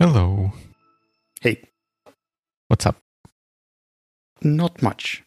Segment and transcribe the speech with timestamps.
[0.00, 0.52] Hello.
[1.40, 1.62] Hey,
[2.68, 2.96] What's up?
[4.42, 5.22] not much,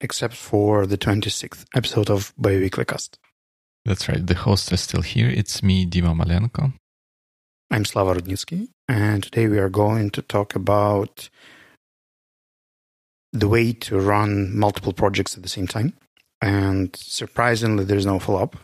[0.00, 3.18] except for the 26th episode of Biweekly Cast.
[3.84, 4.26] That's right.
[4.26, 5.28] The host is still here.
[5.28, 6.72] It's me, Dima Malenko.
[7.70, 11.28] I'm Slava Rudnitsky, and today we are going to talk about
[13.34, 15.92] the way to run multiple projects at the same time.
[16.40, 18.56] And surprisingly, there's no follow up.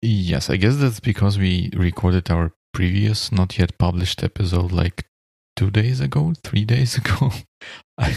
[0.00, 5.04] Yes, I guess that's because we recorded our previous, not yet published episode like
[5.56, 7.32] two days ago, three days ago.
[7.98, 8.16] I,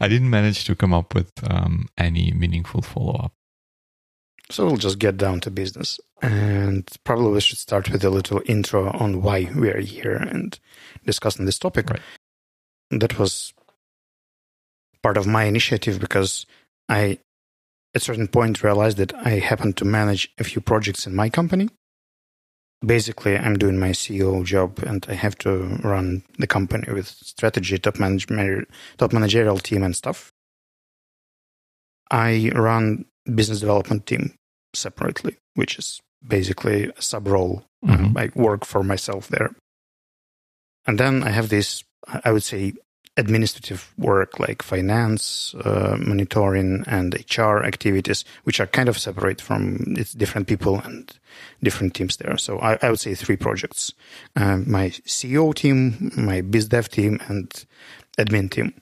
[0.00, 3.32] I didn't manage to come up with um, any meaningful follow up.
[4.50, 5.98] So we'll just get down to business.
[6.20, 10.58] And probably we should start with a little intro on why we are here and
[11.06, 11.88] discussing this topic.
[11.88, 12.02] Right.
[12.90, 13.54] That was
[15.04, 16.46] part of my initiative because
[16.88, 17.18] I,
[17.94, 21.28] at a certain point, realized that I happen to manage a few projects in my
[21.28, 21.68] company.
[22.94, 25.50] Basically, I'm doing my CEO job and I have to
[25.92, 30.32] run the company with strategy, top, management, top managerial team, and stuff.
[32.10, 34.34] I run business development team
[34.74, 37.64] separately, which is basically a sub role.
[37.84, 38.16] Mhm.
[38.16, 39.50] I work for myself there.
[40.86, 41.84] And then I have this,
[42.26, 42.72] I would say,
[43.16, 49.94] administrative work like finance, uh, monitoring, and HR activities, which are kind of separate from
[49.96, 51.16] it's different people and
[51.62, 52.36] different teams there.
[52.36, 53.92] So I, I would say three projects:
[54.36, 57.64] um, my CEO team, my biz dev team, and
[58.18, 58.74] admin team.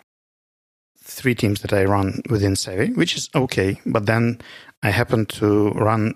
[0.98, 3.80] Three teams that I run within Savvy, which is okay.
[3.84, 4.40] But then
[4.82, 6.14] I happen to run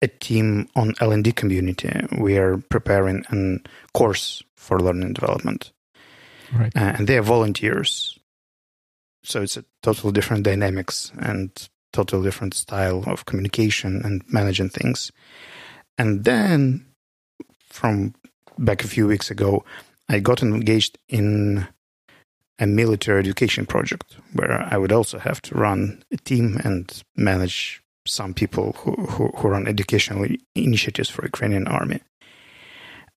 [0.00, 1.90] a team on L&D community.
[2.18, 3.58] We are preparing a
[3.96, 5.72] course for learning development
[6.52, 6.74] Right.
[6.76, 8.18] uh, and they are volunteers.
[9.22, 11.50] So it's a total different dynamics and
[11.92, 15.12] total different style of communication and managing things.
[15.96, 16.86] And then
[17.68, 18.14] from
[18.58, 19.64] back a few weeks ago,
[20.08, 21.66] I got engaged in
[22.58, 27.82] a military education project where I would also have to run a team and manage
[28.06, 32.00] some people who, who, who run educational initiatives for Ukrainian army.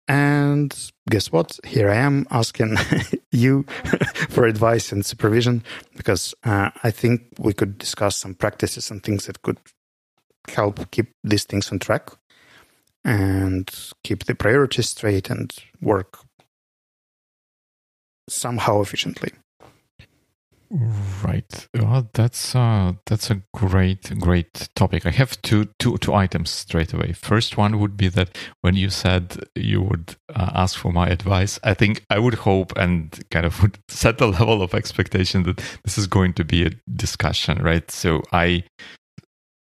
[0.08, 1.60] And guess what?
[1.66, 2.78] Here I am asking
[3.32, 3.64] you
[4.30, 5.64] for advice and supervision
[5.96, 9.58] because uh, I think we could discuss some practices and things that could
[10.50, 12.10] help keep these things on track
[13.04, 13.70] and
[14.04, 16.20] keep the priorities straight and work
[18.30, 19.32] somehow efficiently.
[21.22, 21.68] Right.
[21.78, 25.06] Well, that's uh, that's a great great topic.
[25.06, 27.12] I have two two two items straight away.
[27.12, 31.60] First one would be that when you said you would uh, ask for my advice,
[31.66, 35.58] I think I would hope and kind of would set the level of expectation that
[35.84, 37.92] this is going to be a discussion, right?
[37.92, 38.64] So I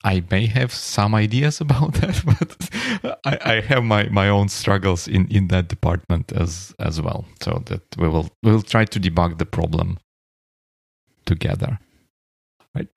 [0.04, 5.08] I may have some ideas about that, but I, I have my, my own struggles
[5.08, 7.24] in, in that department as as well.
[7.40, 9.96] So that we will we will try to debug the problem
[11.26, 11.78] together.
[12.74, 12.88] Right.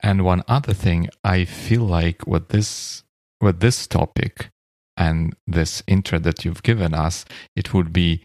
[0.00, 3.02] And one other thing, I feel like with this
[3.40, 4.50] with this topic
[4.96, 7.24] and this intro that you've given us,
[7.54, 8.24] it would be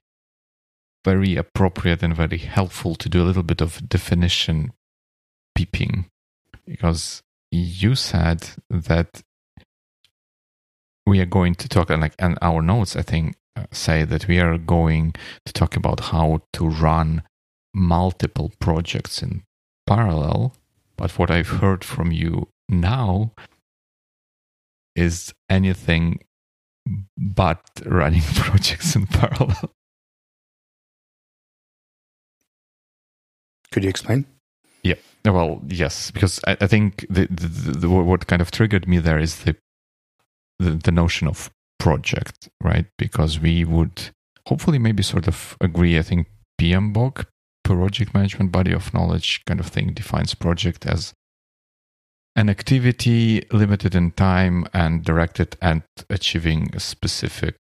[1.06, 4.72] very appropriate and very helpful to do a little bit of definition
[5.56, 6.10] peeping
[6.66, 7.22] because
[7.52, 9.22] you said that
[11.06, 14.28] we are going to talk and like and our notes i think uh, say that
[14.28, 15.14] we are going
[15.46, 17.22] to talk about how to run
[17.74, 19.44] multiple projects in
[19.88, 20.56] parallel
[20.98, 23.32] but what i've heard from you now
[24.96, 26.20] is anything
[27.18, 29.72] but running projects in parallel
[33.74, 34.26] Could you explain?
[34.84, 34.96] Yeah.
[35.26, 39.18] Well, yes, because I, I think the, the, the, what kind of triggered me there
[39.18, 39.56] is the,
[40.60, 42.86] the the notion of project, right?
[43.00, 44.12] Because we would
[44.48, 45.98] hopefully maybe sort of agree.
[45.98, 46.28] I think
[46.62, 47.26] PMBOK,
[47.64, 51.14] project management body of knowledge, kind of thing, defines project as
[52.36, 57.58] an activity limited in time and directed at achieving a specific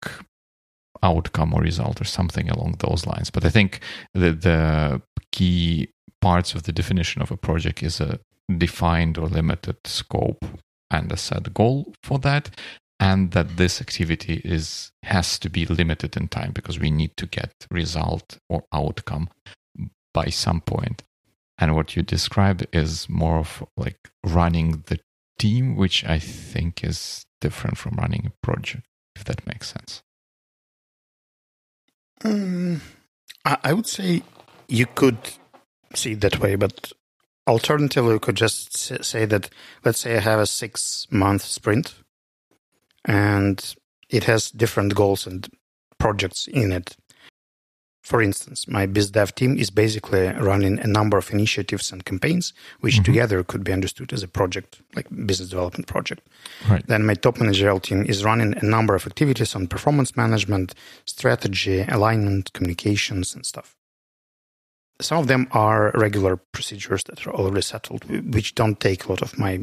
[1.03, 3.31] outcome or result or something along those lines.
[3.31, 3.81] But I think
[4.15, 5.91] the the key
[6.21, 8.21] parts of the definition of a project is a
[8.59, 10.45] defined or limited scope
[10.91, 12.51] and a set goal for that
[13.01, 17.27] and that this activity is has to be limited in time because we need to
[17.27, 19.29] get result or outcome
[20.13, 21.03] by some point
[21.59, 24.99] and what you described is more of like running the
[25.39, 28.87] team which i think is different from running a project
[29.17, 30.03] if that makes sense
[32.23, 32.81] Mm,
[33.45, 34.23] I I would say
[34.69, 35.19] you could
[35.95, 36.93] see it that way, but
[37.47, 39.51] alternatively, you could just say that
[39.85, 41.95] let's say I have a six month sprint
[43.05, 43.75] and
[44.09, 45.49] it has different goals and
[45.99, 46.97] projects in it.
[48.03, 52.95] For instance, my BizDev team is basically running a number of initiatives and campaigns, which
[52.95, 53.05] mm-hmm.
[53.05, 56.27] together could be understood as a project, like business development project.
[56.69, 56.85] Right.
[56.87, 61.85] Then my top managerial team is running a number of activities on performance management, strategy,
[61.89, 63.77] alignment, communications, and stuff.
[65.01, 69.23] Some of them are regular procedures that are already settled, which don't take a lot
[69.23, 69.61] of my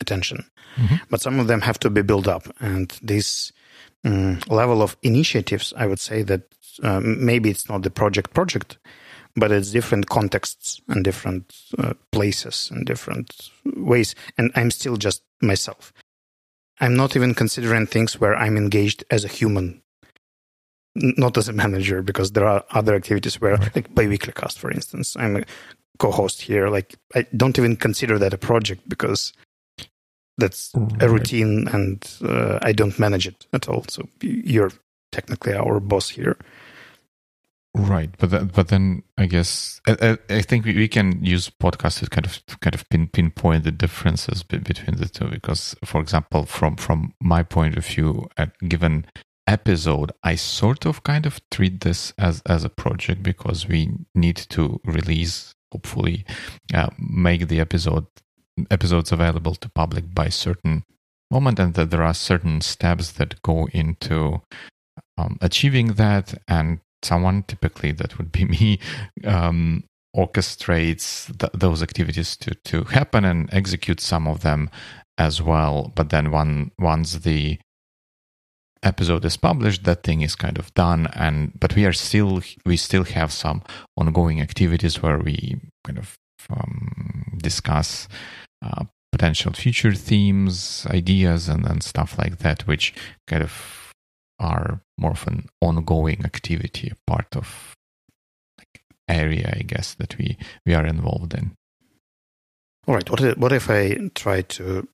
[0.00, 0.44] attention.
[0.76, 0.96] Mm-hmm.
[1.10, 2.46] But some of them have to be built up.
[2.60, 3.52] And this
[4.04, 6.42] um, level of initiatives, I would say that
[6.82, 8.78] uh, maybe it's not the project project,
[9.36, 14.14] but it's different contexts and different uh, places and different ways.
[14.36, 15.92] And I'm still just myself.
[16.80, 19.82] I'm not even considering things where I'm engaged as a human,
[20.94, 23.74] not as a manager, because there are other activities where, right.
[23.74, 25.44] like biweekly cast, for instance, I'm a
[25.98, 26.68] co-host here.
[26.68, 29.32] Like I don't even consider that a project because
[30.38, 31.02] that's right.
[31.02, 33.84] a routine and uh, I don't manage it at all.
[33.88, 34.72] So you're
[35.12, 36.36] technically our boss here.
[37.74, 42.00] Right, but then, but then I guess I, I think we, we can use podcasts
[42.00, 45.28] to kind of kind of pin, pinpoint the differences between the two.
[45.28, 49.06] Because, for example, from from my point of view, at given
[49.46, 54.36] episode, I sort of kind of treat this as as a project because we need
[54.50, 56.24] to release, hopefully,
[56.74, 58.06] uh, make the episode
[58.70, 60.84] episodes available to public by certain
[61.30, 64.40] moment, and that there are certain steps that go into
[65.16, 68.78] um, achieving that and someone, typically that would be me,
[69.24, 69.84] um,
[70.16, 74.70] orchestrates th- those activities to, to happen and execute some of them
[75.16, 75.92] as well.
[75.94, 77.58] But then one, once the
[78.82, 81.08] episode is published, that thing is kind of done.
[81.14, 83.62] And but we are still we still have some
[83.96, 86.16] ongoing activities where we kind of
[86.50, 88.08] um, discuss
[88.64, 92.94] uh, potential future themes, ideas, and, and stuff like that, which
[93.26, 93.87] kind of
[94.38, 97.76] are more of an ongoing activity, part of
[98.58, 101.52] like area, I guess, that we we are involved in.
[102.86, 103.10] All right.
[103.10, 104.88] What if, what if I try to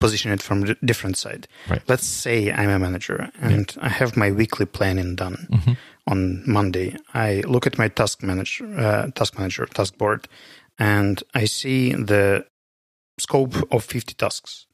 [0.00, 1.46] position it from a different side?
[1.68, 1.82] Right.
[1.86, 3.84] Let's say I'm a manager and yeah.
[3.84, 5.72] I have my weekly planning done mm-hmm.
[6.06, 6.96] on Monday.
[7.12, 10.28] I look at my task manager, uh, task manager, task board,
[10.78, 12.46] and I see the
[13.18, 14.66] scope of 50 tasks.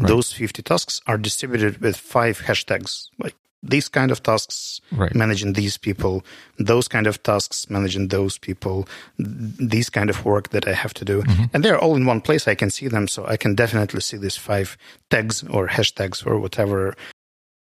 [0.00, 0.08] Right.
[0.08, 5.14] Those 50 tasks are distributed with five hashtags, like these kind of tasks right.
[5.14, 6.24] managing these people,
[6.58, 8.88] those kind of tasks managing those people,
[9.18, 11.22] these kind of work that I have to do.
[11.22, 11.44] Mm-hmm.
[11.52, 12.48] And they're all in one place.
[12.48, 13.06] I can see them.
[13.06, 14.78] So I can definitely see these five
[15.10, 16.96] tags or hashtags or whatever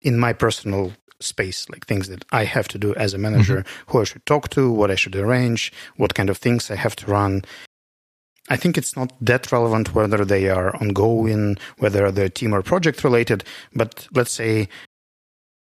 [0.02, 3.92] in my personal space, like things that I have to do as a manager, mm-hmm.
[3.92, 6.96] who I should talk to, what I should arrange, what kind of things I have
[6.98, 7.44] to run.
[8.50, 13.04] I think it's not that relevant whether they are ongoing, whether they're team or project
[13.04, 13.44] related,
[13.74, 14.68] but let's say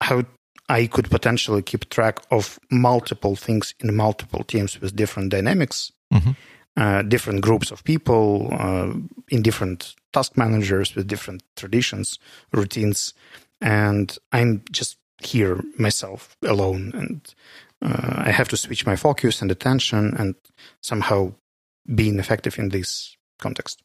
[0.02, 0.24] how
[0.70, 6.32] I could potentially keep track of multiple things in multiple teams with different dynamics, mm-hmm.
[6.76, 8.94] uh, different groups of people, uh,
[9.30, 12.20] in different task managers with different traditions,
[12.52, 13.14] routines.
[13.62, 16.92] And I'm just here myself alone.
[16.94, 17.34] And
[17.82, 20.36] uh, I have to switch my focus and attention and
[20.82, 21.34] somehow
[21.94, 23.82] being effective in this context.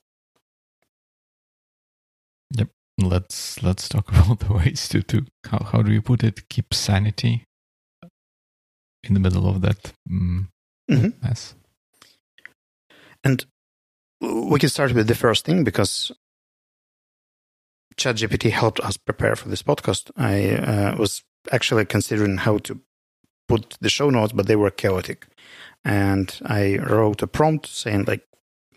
[2.56, 2.68] Yep.
[2.98, 6.48] Let's let's talk about the ways to to how how do you put it?
[6.48, 7.44] Keep sanity
[9.04, 10.46] in the middle of that mm,
[10.90, 11.08] mm-hmm.
[11.22, 11.54] mess.
[13.24, 13.44] And
[14.20, 16.12] we can start with the first thing because
[17.96, 20.10] ChatGPT helped us prepare for this podcast.
[20.16, 22.80] I uh, was actually considering how to
[23.48, 25.26] put the show notes, but they were chaotic
[25.84, 28.26] and I wrote a prompt saying like,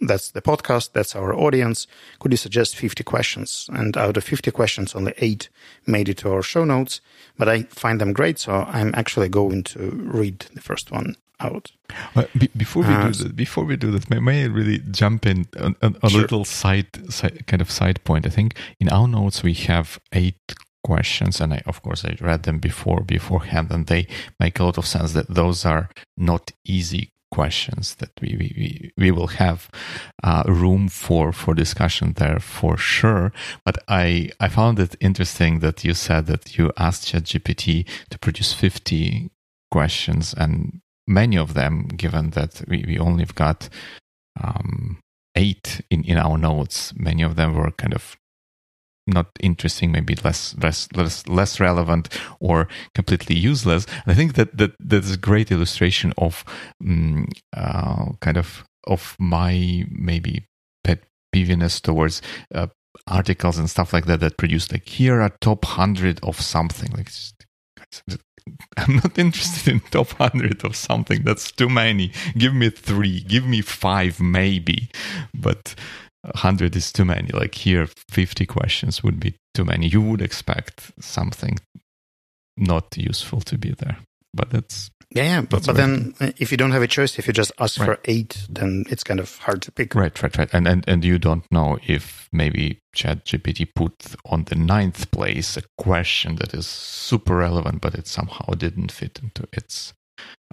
[0.01, 1.87] that's the podcast, that's our audience.
[2.19, 3.69] Could you suggest 50 questions?
[3.71, 5.49] And out of 50 questions, only eight
[5.87, 7.01] made it to our show notes,
[7.37, 8.39] but I find them great.
[8.39, 11.71] So I'm actually going to read the first one out.
[12.15, 14.79] Well, be, before we uh, do that, before we do that, may, may I really
[14.91, 16.21] jump in a, a, a sure.
[16.21, 18.25] little side, side, kind of side point?
[18.25, 22.43] I think in our notes we have eight questions and I, of course I read
[22.43, 24.07] them before beforehand and they
[24.39, 29.11] make a lot of sense that those are not easy questions that we we, we
[29.11, 29.59] will have
[30.23, 33.33] uh, room for for discussion there for sure.
[33.65, 38.53] But I I found it interesting that you said that you asked ChatGPT to produce
[38.53, 39.31] 50
[39.71, 43.69] questions and many of them given that we, we only have got
[44.41, 44.99] um,
[45.35, 48.15] eight in, in our notes many of them were kind of
[49.07, 52.09] not interesting, maybe less less less less relevant
[52.39, 53.85] or completely useless.
[53.85, 56.43] And I think that that that's a great illustration of
[56.83, 60.45] um, uh, kind of of my maybe
[60.83, 62.21] pet peeviness towards
[62.53, 62.67] uh,
[63.07, 67.09] articles and stuff like that that produce like here are top hundred of something like.
[68.77, 71.23] I'm not interested in top 100 of something.
[71.23, 72.11] That's too many.
[72.37, 74.89] Give me three, give me five, maybe.
[75.33, 75.73] But
[76.33, 77.29] 100 is too many.
[77.29, 79.87] Like here, 50 questions would be too many.
[79.87, 81.59] You would expect something
[82.57, 83.97] not useful to be there.
[84.33, 84.89] But that's.
[85.11, 85.41] Yeah, yeah.
[85.41, 87.85] But, but then uh, if you don't have a choice, if you just ask right.
[87.85, 89.95] for eight, then it's kind of hard to pick.
[89.95, 90.49] Right, right, right.
[90.51, 95.61] And, and, and you don't know if maybe ChatGPT put on the ninth place a
[95.77, 99.93] question that is super relevant, but it somehow didn't fit into its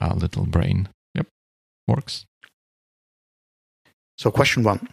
[0.00, 0.90] uh, little brain.
[1.14, 1.26] Yep,
[1.88, 2.24] works.
[4.18, 4.88] So, question one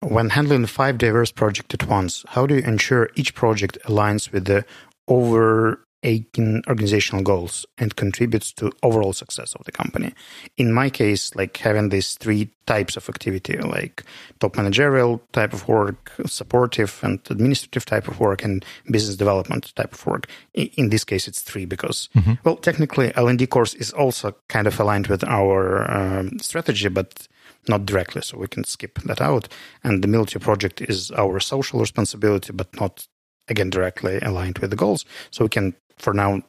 [0.00, 4.46] when handling five diverse projects at once, how do you ensure each project aligns with
[4.46, 4.64] the
[5.08, 10.14] over overarching organizational goals and contributes to overall success of the company?
[10.56, 14.04] In my case, like having these three types of activity, like
[14.38, 19.92] top managerial type of work, supportive and administrative type of work, and business development type
[19.92, 20.26] of work.
[20.54, 22.34] In this case, it's three because, mm-hmm.
[22.44, 27.28] well, technically, L&D course is also kind of aligned with our um, strategy, but
[27.68, 29.48] not directly, so we can skip that out.
[29.84, 33.06] And the military project is our social responsibility, but not
[33.48, 35.04] again directly aligned with the goals.
[35.30, 36.42] So we can, for now,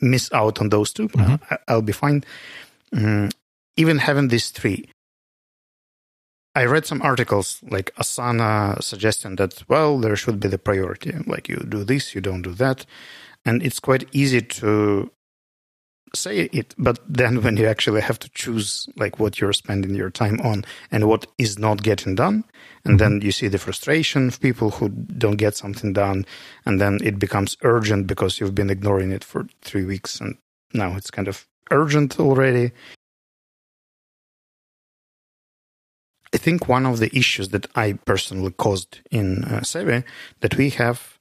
[0.00, 1.34] miss out on those 2 mm-hmm.
[1.50, 2.24] uh, I'll be fine.
[2.94, 3.32] Mm,
[3.76, 4.90] even having these three,
[6.54, 11.12] I read some articles like Asana suggesting that, well, there should be the priority.
[11.26, 12.84] Like you do this, you don't do that.
[13.44, 15.10] And it's quite easy to
[16.14, 20.10] say it but then when you actually have to choose like what you're spending your
[20.10, 22.44] time on and what is not getting done
[22.84, 23.26] and then mm-hmm.
[23.26, 26.24] you see the frustration of people who don't get something done
[26.64, 30.36] and then it becomes urgent because you've been ignoring it for 3 weeks and
[30.72, 32.72] now it's kind of urgent already
[36.32, 40.04] I think one of the issues that I personally caused in uh, Sevi
[40.40, 41.18] that we have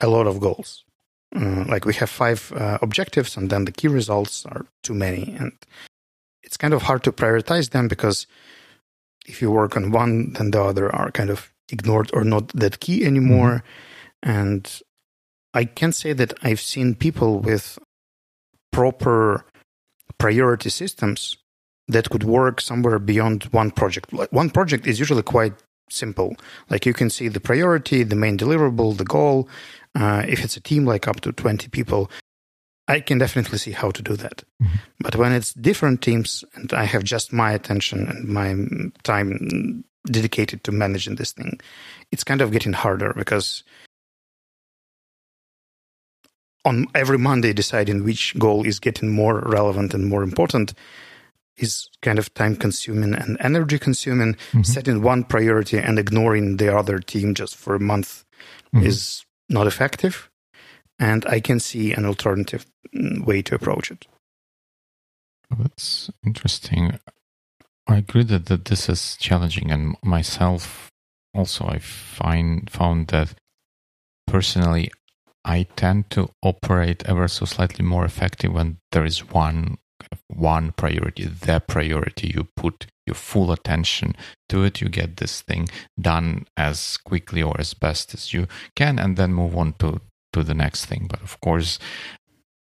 [0.00, 0.84] a lot of goals
[1.36, 5.34] uh, like we have five uh, objectives and then the key results are too many
[5.38, 5.52] and
[6.42, 8.26] it's kind of hard to prioritize them because
[9.26, 12.80] if you work on one then the other are kind of ignored or not that
[12.80, 13.62] key anymore.
[14.24, 14.30] Mm-hmm.
[14.30, 14.82] and
[15.54, 17.78] i can say that i've seen people with
[18.72, 19.44] proper
[20.18, 21.36] priority systems
[21.88, 24.12] that could work somewhere beyond one project.
[24.12, 25.54] One project is usually quite
[25.88, 26.36] simple.
[26.68, 29.48] Like you can see the priority the main deliverable the goal
[29.94, 32.10] uh, if it's a team like up to 20 people,
[32.88, 34.42] I can definitely see how to do that.
[34.62, 34.76] Mm-hmm.
[35.00, 38.56] But when it's different teams and I have just my attention and my
[39.04, 41.60] time dedicated to managing this thing,
[42.10, 43.62] it's kind of getting harder because
[46.64, 50.74] on every Monday, deciding which goal is getting more relevant and more important
[51.56, 54.34] is kind of time consuming and energy consuming.
[54.34, 54.62] Mm-hmm.
[54.62, 58.24] Setting one priority and ignoring the other team just for a month
[58.74, 58.86] mm-hmm.
[58.86, 60.30] is not effective,
[60.98, 64.06] and I can see an alternative mm, way to approach it.
[65.50, 66.98] That's interesting.
[67.88, 70.90] I agree that, that this is challenging, and myself
[71.34, 73.34] also I find found that
[74.26, 74.90] personally
[75.44, 79.78] I tend to operate ever so slightly more effective when there is one
[80.28, 82.32] one priority, the priority.
[82.34, 84.14] You put your full attention
[84.48, 84.80] to it.
[84.80, 85.68] You get this thing
[86.00, 90.00] done as quickly or as best as you can, and then move on to
[90.32, 91.06] to the next thing.
[91.08, 91.78] But of course,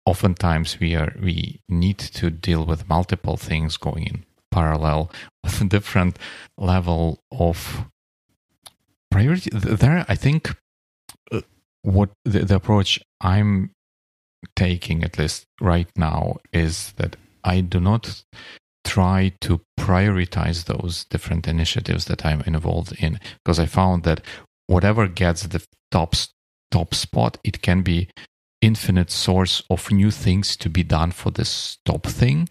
[0.06, 5.10] oftentimes we are we need to deal with multiple things going in parallel
[5.44, 6.18] with a different
[6.56, 7.86] level of
[9.10, 9.50] priority.
[9.52, 10.54] There, I think
[11.32, 11.42] uh,
[11.82, 13.70] what the, the approach I'm
[14.56, 18.24] taking at least right now is that I do not
[18.84, 24.20] try to prioritize those different initiatives that I'm involved in because I found that
[24.66, 26.14] whatever gets the top
[26.70, 28.08] top spot, it can be
[28.60, 32.48] infinite source of new things to be done for this top thing.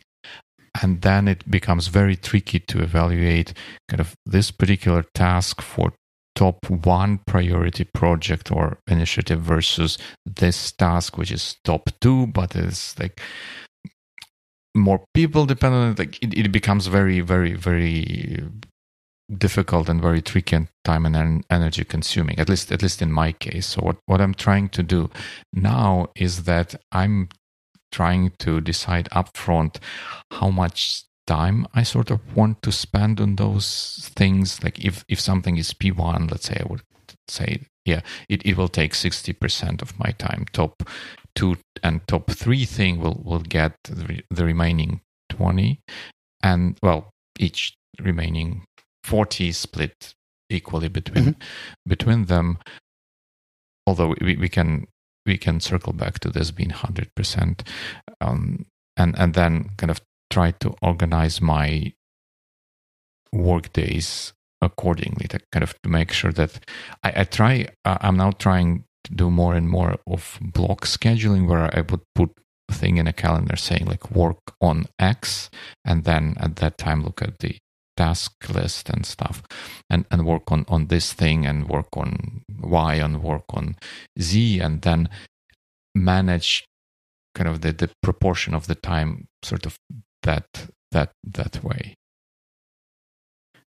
[0.81, 3.53] And then it becomes very tricky to evaluate
[3.89, 5.93] kind of this particular task for
[6.35, 12.95] top one priority project or initiative versus this task, which is top two, but is
[12.99, 13.21] like
[14.75, 18.43] more people depend on it, like it, it becomes very, very, very
[19.37, 23.31] difficult and very tricky and time and energy consuming at least at least in my
[23.31, 25.09] case so what, what i'm trying to do
[25.53, 27.29] now is that i'm
[27.91, 29.77] trying to decide upfront
[30.31, 35.19] how much time i sort of want to spend on those things like if if
[35.19, 36.83] something is p1 let's say i would
[37.27, 40.45] say yeah, it, it will take 60% of my time.
[40.53, 40.83] Top
[41.35, 45.79] two and top three thing will, will get the, the remaining 20.
[46.41, 48.65] And well, each remaining
[49.03, 50.13] 40 split
[50.49, 51.41] equally between mm-hmm.
[51.87, 52.59] between them.
[53.85, 54.87] Although we, we can
[55.25, 57.61] we can circle back to this being 100%
[58.21, 58.65] um,
[58.97, 61.93] and and then kind of try to organize my
[63.31, 66.59] work days accordingly to kind of to make sure that
[67.03, 68.85] I, I try uh, i'm now trying
[69.15, 72.31] do more and more of block scheduling where i would put
[72.69, 75.49] a thing in a calendar saying like work on x
[75.85, 77.57] and then at that time look at the
[77.95, 79.43] task list and stuff
[79.89, 83.75] and and work on on this thing and work on y and work on
[84.19, 85.07] z and then
[85.95, 86.65] manage
[87.35, 89.77] kind of the, the proportion of the time sort of
[90.23, 90.45] that
[90.91, 91.95] that that way.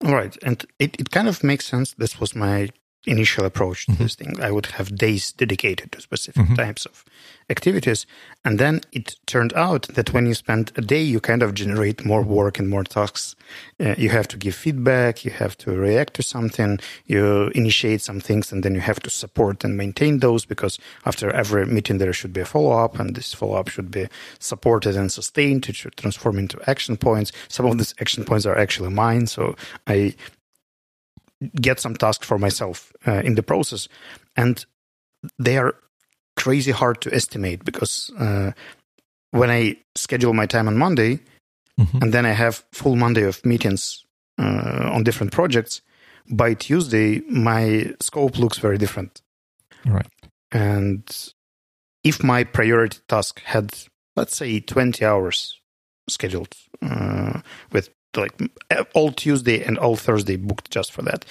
[0.05, 1.95] All right and it, it kind of makes sense.
[1.95, 2.71] This was my
[3.07, 4.03] initial approach to mm-hmm.
[4.03, 4.41] this thing.
[4.41, 6.55] I would have days dedicated to specific mm-hmm.
[6.55, 7.05] types of
[7.49, 8.07] activities.
[8.45, 12.05] And then it turned out that when you spend a day, you kind of generate
[12.05, 13.35] more work and more tasks.
[13.79, 18.21] Uh, you have to give feedback, you have to react to something, you initiate some
[18.21, 22.13] things, and then you have to support and maintain those because after every meeting, there
[22.13, 25.77] should be a follow up, and this follow up should be supported and sustained It
[25.77, 27.33] should transform into action points.
[27.49, 29.27] Some of these action points are actually mine.
[29.27, 30.15] So I
[31.61, 33.89] get some tasks for myself uh, in the process,
[34.37, 34.65] and
[35.39, 35.75] they are
[36.37, 38.53] crazy hard to estimate because uh,
[39.31, 41.21] when I schedule my time on Monday,
[41.79, 41.99] mm-hmm.
[42.03, 44.05] and then I have full Monday of meetings
[44.39, 45.83] uh, on different projects,
[46.31, 49.23] by Tuesday my scope looks very different.
[49.85, 50.07] Right.
[50.53, 51.05] And
[52.05, 53.75] if my priority task had,
[54.17, 55.61] let's say, 20 hours
[56.09, 57.41] scheduled uh,
[57.73, 58.33] with like
[58.95, 61.25] all Tuesday and all Thursday booked just for that.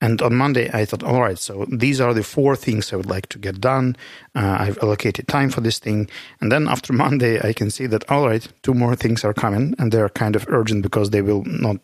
[0.00, 3.08] And on Monday, I thought, all right, so these are the four things I would
[3.08, 3.96] like to get done.
[4.34, 6.10] Uh, I've allocated time for this thing.
[6.40, 9.74] And then after Monday, I can see that, all right, two more things are coming
[9.78, 11.78] and they're kind of urgent because they will not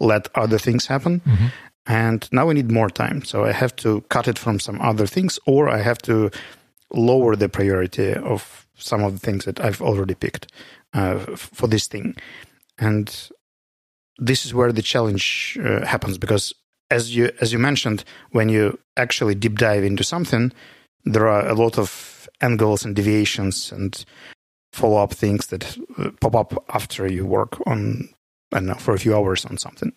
[0.00, 1.20] let other things happen.
[1.20, 1.46] Mm-hmm.
[1.86, 3.24] And now I need more time.
[3.24, 6.30] So I have to cut it from some other things or I have to
[6.92, 10.52] lower the priority of some of the things that I've already picked
[10.94, 12.14] uh, for this thing.
[12.78, 13.30] And
[14.18, 16.54] this is where the challenge uh, happens because
[16.90, 20.52] as you as you mentioned when you actually deep dive into something
[21.04, 24.04] there are a lot of angles and deviations and
[24.72, 28.08] follow up things that uh, pop up after you work on
[28.52, 29.92] I don't know for a few hours on something.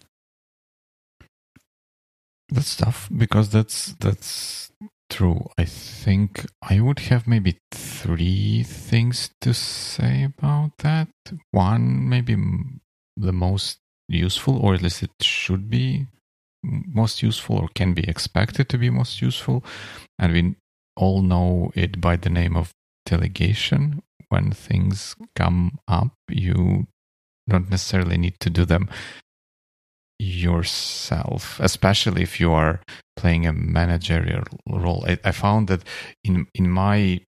[2.49, 4.71] That's tough because that's that's
[5.09, 5.49] true.
[5.57, 11.09] I think i would have maybe three things to say about that.
[11.51, 12.35] One maybe
[13.15, 13.80] the most
[14.17, 16.07] useful, or at least it should be
[16.63, 19.63] most useful, or can be expected to be most useful.
[20.19, 20.55] And we
[20.95, 22.71] all know it by the name of
[23.05, 24.03] delegation.
[24.29, 26.87] When things come up, you
[27.49, 28.89] don't necessarily need to do them
[30.19, 32.79] yourself, especially if you are
[33.17, 35.03] playing a managerial role.
[35.07, 35.83] I, I found that
[36.23, 37.21] in in my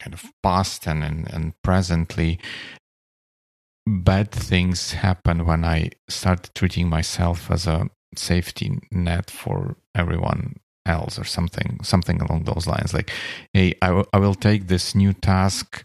[0.00, 2.38] kind of past and, and, and presently,
[3.86, 11.18] bad things happen when I start treating myself as a safety net for everyone else
[11.18, 12.94] or something something along those lines.
[12.94, 13.10] Like
[13.52, 15.84] hey I, w- I will take this new task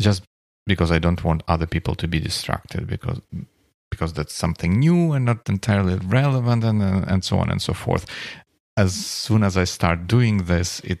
[0.00, 0.22] just
[0.66, 3.20] because i don't want other people to be distracted because
[3.90, 8.06] because that's something new and not entirely relevant and and so on and so forth.
[8.76, 11.00] As soon as i start doing this it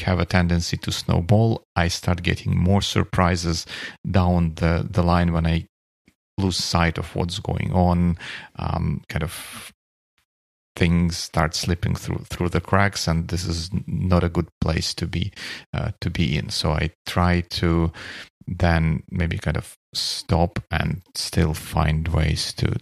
[0.00, 1.64] have a tendency to snowball.
[1.76, 3.66] I start getting more surprises
[4.08, 5.66] down the, the line when I
[6.38, 8.18] lose sight of what's going on.
[8.56, 9.72] Um, kind of
[10.76, 15.06] things start slipping through through the cracks, and this is not a good place to
[15.06, 15.32] be
[15.72, 16.50] uh, to be in.
[16.50, 17.92] So I try to
[18.46, 22.76] then maybe kind of stop and still find ways to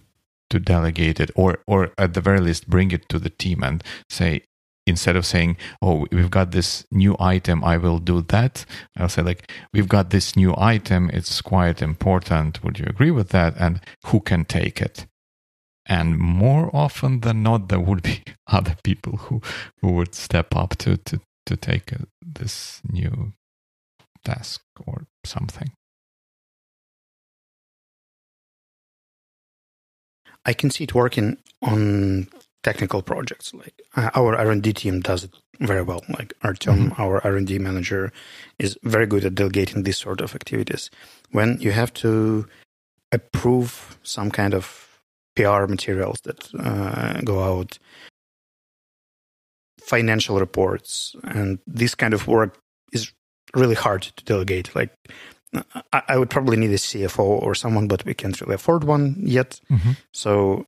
[0.50, 3.82] to delegate it or or at the very least bring it to the team and
[4.08, 4.42] say
[4.86, 8.64] instead of saying, "Oh, we've got this new item, I will do that,"
[8.96, 12.62] I'll say like, "We've got this new item, it's quite important.
[12.64, 13.54] Would you agree with that?
[13.58, 15.06] And who can take it?"
[15.86, 19.40] And more often than not, there would be other people who
[19.80, 23.32] who would step up to to to take a, this new
[24.24, 25.72] task or something.
[30.44, 32.28] I can see it working on
[32.62, 33.52] technical projects.
[33.54, 36.02] Like uh, our R and D team does it very well.
[36.08, 37.02] Like Artem, mm-hmm.
[37.02, 38.12] our R and D manager,
[38.58, 40.90] is very good at delegating these sort of activities.
[41.30, 42.46] When you have to
[43.10, 44.88] approve some kind of
[45.36, 47.78] PR materials that uh, go out,
[49.82, 52.58] financial reports and this kind of work
[52.92, 53.12] is
[53.54, 54.74] really hard to delegate.
[54.74, 54.92] Like
[55.92, 59.16] I, I would probably need a CFO or someone, but we can't really afford one
[59.18, 59.60] yet.
[59.70, 59.92] Mm-hmm.
[60.12, 60.66] So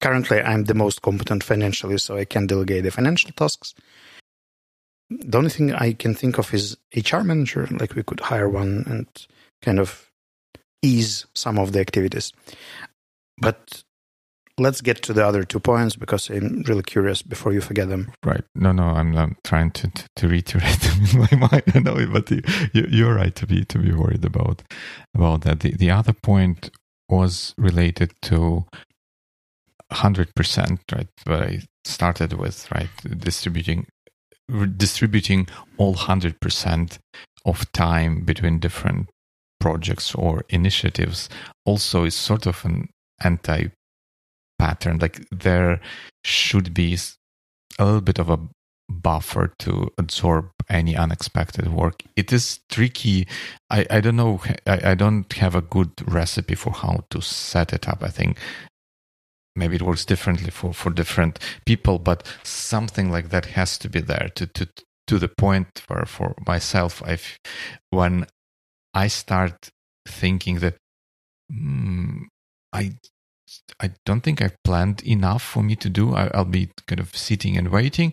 [0.00, 3.74] currently I'm the most competent financially, so I can delegate the financial tasks.
[5.10, 8.84] The only thing I can think of is HR manager, like we could hire one
[8.88, 9.06] and
[9.62, 10.10] kind of
[10.82, 12.32] ease some of the activities.
[13.38, 13.84] But
[14.58, 18.12] let's get to the other two points because I'm really curious before you forget them.
[18.24, 18.42] Right.
[18.54, 21.62] No, no, I'm, I'm trying to, to, to reiterate them in my mind.
[21.74, 24.62] I know but you, you, are right to be to be worried about
[25.14, 25.60] about that.
[25.60, 26.70] The, the other point
[27.08, 28.64] was related to
[29.92, 31.08] 100%, right?
[31.24, 32.88] What I started with, right?
[33.18, 33.86] Distributing
[34.76, 36.98] distributing all 100%
[37.44, 39.08] of time between different
[39.60, 41.28] projects or initiatives
[41.64, 42.88] also is sort of an
[43.22, 43.68] anti
[44.58, 45.80] pattern like there
[46.24, 46.96] should be
[47.78, 48.38] a little bit of a
[48.88, 53.26] buffer to absorb any unexpected work it is tricky
[53.70, 57.72] i, I don't know I, I don't have a good recipe for how to set
[57.72, 58.38] it up i think
[59.56, 64.00] maybe it works differently for, for different people, but something like that has to be
[64.00, 64.68] there to, to,
[65.06, 67.18] to the point where for myself, i
[67.90, 68.26] when
[68.94, 69.70] I start
[70.06, 70.76] thinking that
[71.52, 72.22] mm,
[72.72, 72.92] I
[73.80, 76.14] I don't think I've planned enough for me to do.
[76.14, 78.12] I, will be kind of sitting and waiting.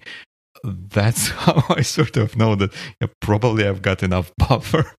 [0.63, 4.93] That's how I sort of know that yeah, probably I've got enough buffer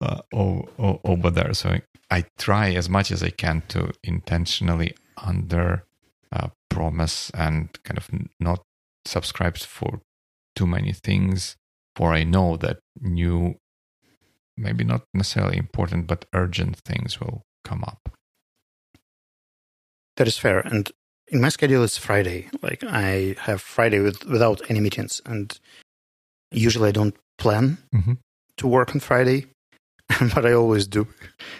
[0.00, 1.54] uh, over there.
[1.54, 1.78] So
[2.10, 5.84] I try as much as I can to intentionally under
[6.32, 8.08] uh, promise and kind of
[8.40, 8.62] not
[9.04, 10.00] subscribed for
[10.54, 11.56] too many things
[11.94, 13.56] for I know that new
[14.56, 18.10] maybe not necessarily important but urgent things will come up.
[20.16, 20.60] That is fair.
[20.60, 20.90] And
[21.28, 22.48] in my schedule it's Friday.
[22.62, 25.58] Like I have Friday with, without any meetings and
[26.50, 28.14] usually I don't plan mm-hmm.
[28.58, 29.46] to work on Friday.
[30.34, 31.06] but I always do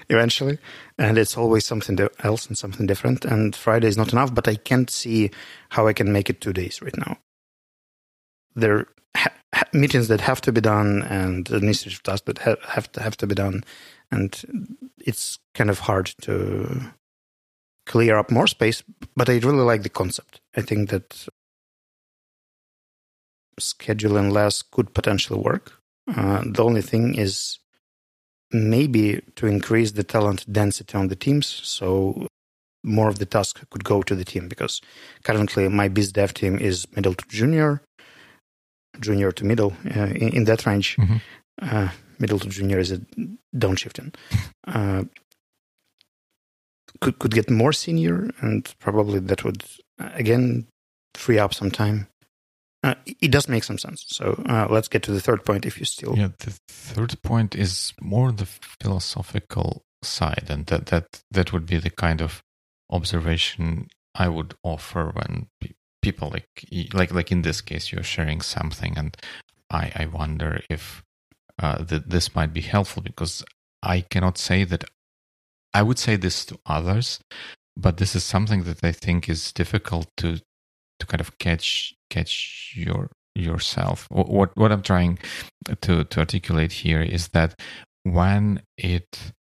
[0.08, 0.58] eventually.
[0.98, 3.24] And it's always something else and something different.
[3.24, 5.30] And Friday is not enough, but I can't see
[5.70, 7.18] how I can make it two days right now.
[8.54, 8.86] There are
[9.72, 13.26] meetings that have to be done and administrative tasks that ha- have to have to
[13.26, 13.64] be done.
[14.10, 16.92] And it's kind of hard to
[17.86, 18.82] clear up more space,
[19.16, 20.40] but I really like the concept.
[20.56, 21.28] I think that
[23.60, 25.72] scheduling less could potentially work.
[26.08, 27.58] Uh, the only thing is
[28.52, 32.26] maybe to increase the talent density on the teams so
[32.84, 34.80] more of the task could go to the team because
[35.24, 37.82] currently my biz dev team is middle to junior
[39.00, 40.96] junior to middle uh, in, in, that range.
[40.96, 41.16] Mm-hmm.
[41.62, 43.00] uh, middle to junior is a
[43.54, 44.14] downshifting.
[44.66, 45.04] Uh,
[47.00, 49.62] could could get more senior and probably that would
[49.98, 50.66] again
[51.14, 52.08] free up some time
[52.86, 54.04] uh, it does make some sense.
[54.06, 56.16] So uh, let's get to the third point if you still.
[56.16, 61.78] Yeah, the third point is more the philosophical side, and that that that would be
[61.78, 62.42] the kind of
[62.90, 65.48] observation I would offer when
[66.00, 66.46] people like
[66.94, 69.16] like like in this case you're sharing something, and
[69.68, 71.02] I I wonder if
[71.60, 73.44] uh, that this might be helpful because
[73.82, 74.84] I cannot say that
[75.74, 77.18] I would say this to others,
[77.76, 80.38] but this is something that I think is difficult to
[81.00, 84.06] to kind of catch catch your yourself.
[84.10, 85.18] What what I'm trying
[85.80, 87.58] to to articulate here is that
[88.04, 89.32] when it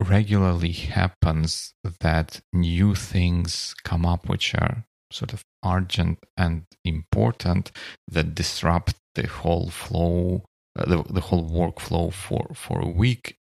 [0.00, 7.72] regularly happens that new things come up which are sort of urgent and important
[8.06, 10.44] that disrupt the whole flow
[10.78, 13.36] uh, the, the whole workflow for for a week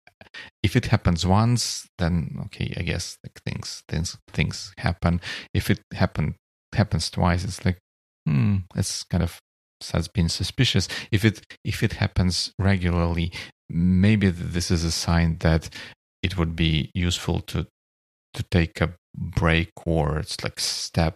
[0.63, 5.19] if it happens once then okay i guess like things things things happen
[5.53, 6.35] if it happened
[6.75, 7.77] happens twice, it's like,
[8.25, 9.39] hmm, it's kind of
[9.91, 10.87] has been suspicious.
[11.11, 13.31] If it if it happens regularly,
[13.69, 15.69] maybe this is a sign that
[16.23, 17.67] it would be useful to
[18.33, 21.15] to take a break or it's like step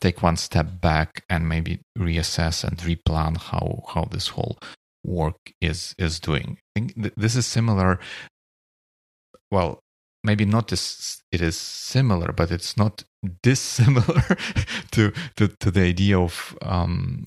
[0.00, 4.58] take one step back and maybe reassess and replan how how this whole
[5.04, 6.58] work is is doing.
[6.76, 7.98] I think this is similar.
[9.50, 9.80] Well,
[10.24, 13.04] maybe not this it is similar but it's not
[13.42, 14.22] dissimilar
[14.90, 17.26] to, to to the idea of um,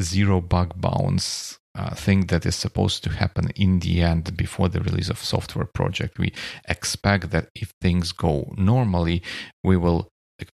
[0.00, 4.80] zero bug bounce uh, thing that is supposed to happen in the end before the
[4.80, 6.32] release of software project we
[6.68, 9.22] expect that if things go normally
[9.62, 10.08] we will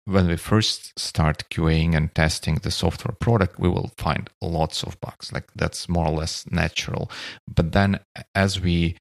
[0.06, 5.00] when we first start QAing and testing the software product, we will find lots of
[5.00, 5.32] bugs.
[5.32, 7.10] Like that's more or less natural.
[7.48, 8.00] But then
[8.36, 8.98] as we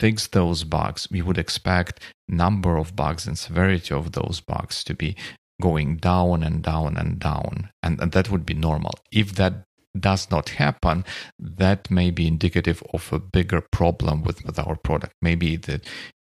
[0.00, 4.94] fix those bugs, we would expect number of bugs and severity of those bugs to
[4.94, 5.14] be
[5.60, 7.70] going down and down and down.
[7.82, 8.94] And, and that would be normal.
[9.12, 9.64] If that
[9.98, 11.04] does not happen,
[11.38, 15.12] that may be indicative of a bigger problem with, with our product.
[15.20, 15.80] Maybe the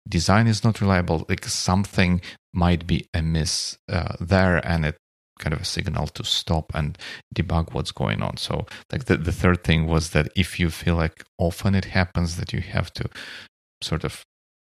[0.07, 2.21] design is not reliable, like something
[2.53, 4.97] might be amiss uh, there, and it
[5.37, 6.97] kind of a signal to stop and
[7.35, 8.37] debug what's going on.
[8.37, 12.37] So, like the, the third thing was that if you feel like often it happens
[12.37, 13.09] that you have to
[13.81, 14.23] sort of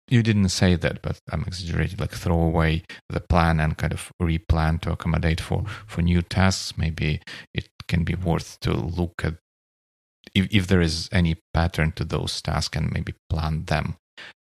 [0.08, 1.98] you didn't say that, but I'm exaggerating.
[1.98, 6.78] Like throw away the plan and kind of replan to accommodate for for new tasks.
[6.78, 7.20] Maybe
[7.52, 9.34] it can be worth to look at
[10.34, 13.96] if if there is any pattern to those tasks and maybe plan them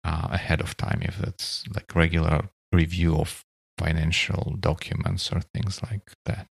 [0.03, 1.01] uh, ahead of time.
[1.01, 3.43] If that's like regular review of
[3.77, 6.47] financial documents or things like that.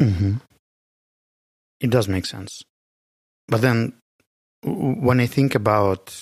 [0.00, 0.34] Mm-hmm.
[1.80, 2.62] It does make sense,
[3.48, 3.94] but then
[4.62, 6.14] when I think about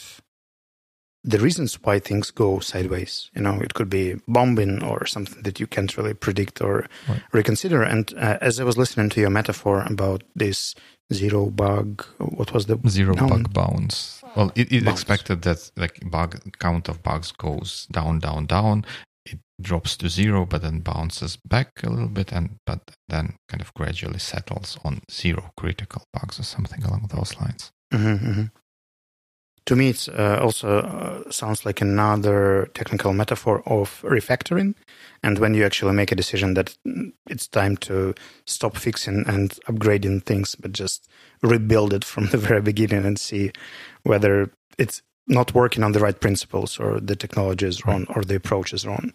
[1.26, 3.30] the reasons why things go sideways.
[3.34, 7.22] You know, it could be bombing or something that you can't really predict or right.
[7.32, 7.82] reconsider.
[7.82, 10.74] And uh, as I was listening to your metaphor about this
[11.12, 14.22] zero bug, what was the zero bug bounce?
[14.36, 18.84] Well, it, it expected that like bug count of bugs goes down, down, down.
[19.24, 23.60] It drops to zero, but then bounces back a little bit, and but then kind
[23.60, 27.72] of gradually settles on zero critical bugs or something along those lines.
[27.92, 28.44] Mm-hmm, mm-hmm
[29.66, 34.74] to me, it uh, also uh, sounds like another technical metaphor of refactoring.
[35.22, 36.76] And when you actually make a decision that
[37.28, 41.08] it's time to stop fixing and upgrading things, but just
[41.42, 43.50] rebuild it from the very beginning and see
[44.04, 48.36] whether it's not working on the right principles or the technology is wrong or the
[48.36, 49.12] approach is wrong.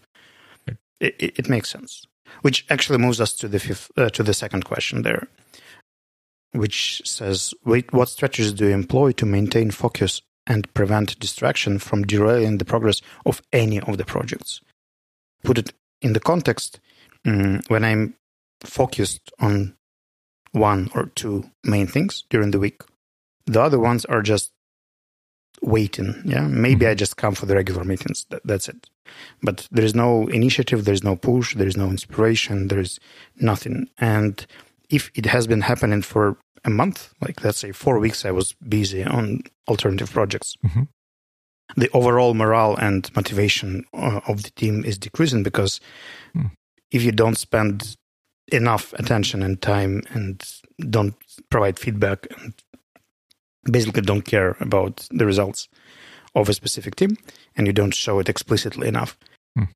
[0.67, 2.05] It, it, it makes sense.
[2.41, 5.27] Which actually moves us to the fifth, uh, to the second question there,
[6.53, 12.03] which says, "Wait, what strategies do you employ to maintain focus and prevent distraction from
[12.03, 14.59] derailing the progress of any of the projects.
[15.45, 16.79] Put it in the context
[17.25, 18.15] um, when I'm
[18.59, 19.77] focused on
[20.51, 22.81] one or two main things during the week,
[23.45, 24.51] the other ones are just
[25.61, 26.21] waiting.
[26.25, 28.25] Yeah, maybe I just come for the regular meetings.
[28.29, 28.89] That, that's it.
[29.41, 32.99] But there is no initiative, there is no push, there is no inspiration, there is
[33.37, 33.87] nothing.
[33.99, 34.45] And
[34.89, 38.53] if it has been happening for a month, like let's say four weeks, I was
[38.53, 40.55] busy on alternative projects.
[40.65, 40.83] Mm-hmm.
[41.77, 45.79] The overall morale and motivation uh, of the team is decreasing because
[46.35, 46.51] mm.
[46.91, 47.95] if you don't spend
[48.51, 50.43] enough attention and time and
[50.89, 51.15] don't
[51.49, 52.53] provide feedback and
[53.71, 55.69] basically don't care about the results
[56.35, 57.17] of a specific team
[57.55, 59.17] and you don't show it explicitly enough,
[59.57, 59.69] mm.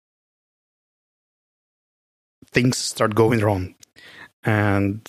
[2.51, 3.73] things start going wrong.
[4.43, 5.01] And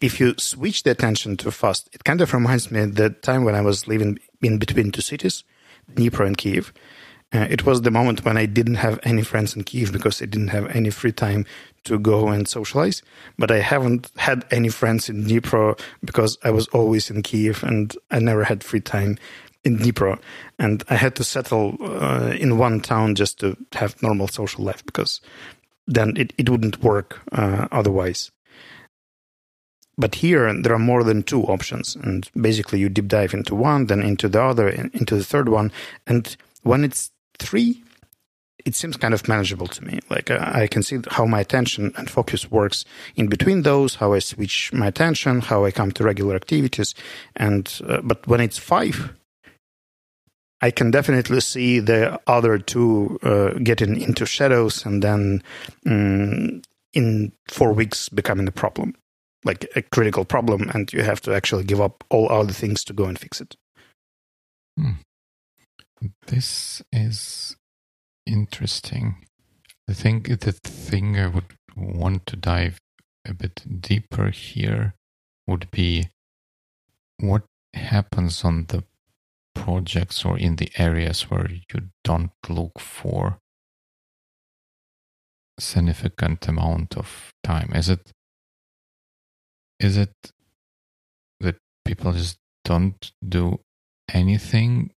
[0.00, 3.44] if you switch the attention to fast, it kind of reminds me of the time
[3.44, 5.44] when I was living in between two cities,
[5.92, 6.72] Dnipro and Kiev.
[7.32, 10.26] Uh, it was the moment when I didn't have any friends in Kiev because I
[10.26, 11.44] didn't have any free time
[11.84, 13.02] to go and socialize.
[13.36, 17.96] But I haven't had any friends in Dnipro because I was always in Kiev and
[18.10, 19.18] I never had free time
[19.64, 20.20] in Dnipro.
[20.58, 24.84] And I had to settle uh, in one town just to have normal social life
[24.86, 25.20] because
[25.88, 28.30] then it, it wouldn't work uh, otherwise.
[29.98, 33.86] But here there are more than two options, and basically you deep dive into one,
[33.86, 35.72] then into the other, into the third one,
[36.06, 37.82] and when it's three,
[38.66, 40.00] it seems kind of manageable to me.
[40.10, 44.12] Like uh, I can see how my attention and focus works in between those, how
[44.12, 46.94] I switch my attention, how I come to regular activities,
[47.36, 49.14] and uh, but when it's five,
[50.60, 55.42] I can definitely see the other two uh, getting into shadows, and then
[55.86, 56.60] um,
[56.92, 58.94] in four weeks becoming a problem
[59.46, 62.92] like a critical problem and you have to actually give up all other things to
[62.92, 63.56] go and fix it.
[64.76, 64.92] Hmm.
[66.26, 67.56] This is
[68.26, 69.24] interesting.
[69.88, 72.78] I think the thing I would want to dive
[73.26, 74.94] a bit deeper here
[75.46, 76.08] would be
[77.18, 78.84] what happens on the
[79.54, 83.38] projects or in the areas where you don't look for
[85.58, 87.72] significant amount of time.
[87.74, 88.12] Is it
[89.80, 90.12] is it
[91.40, 93.60] that people just don't do
[94.12, 94.90] anything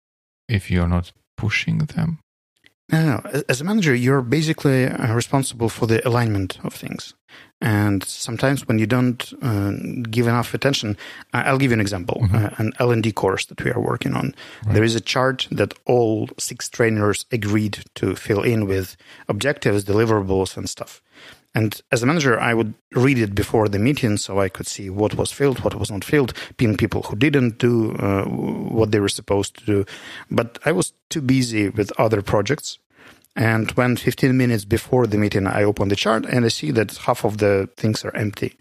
[0.47, 2.19] if you're not pushing them?
[2.89, 3.43] No, no.
[3.49, 7.13] As a manager, you're basically uh, responsible for the alignment of things.
[7.59, 9.71] And sometimes when you don't uh,
[10.09, 10.95] give enough attention,
[11.33, 12.21] I'll give you an example.
[12.21, 12.35] Mm-hmm.
[12.35, 14.33] Uh, an L&D course that we are working on.
[14.65, 14.75] Right.
[14.75, 18.95] There is a chart that all six trainers agreed to fill in with
[19.27, 21.01] objectives, deliverables, and stuff.
[21.57, 22.73] And as a manager, I would
[23.05, 26.03] read it before the meeting so I could see what was filled, what was not
[26.03, 29.85] filled, pin people who didn't do uh, what they were supposed to do.
[30.29, 32.79] But I was too busy with other projects
[33.37, 36.97] And when 15 minutes before the meeting, I open the chart and I see that
[36.97, 38.57] half of the things are empty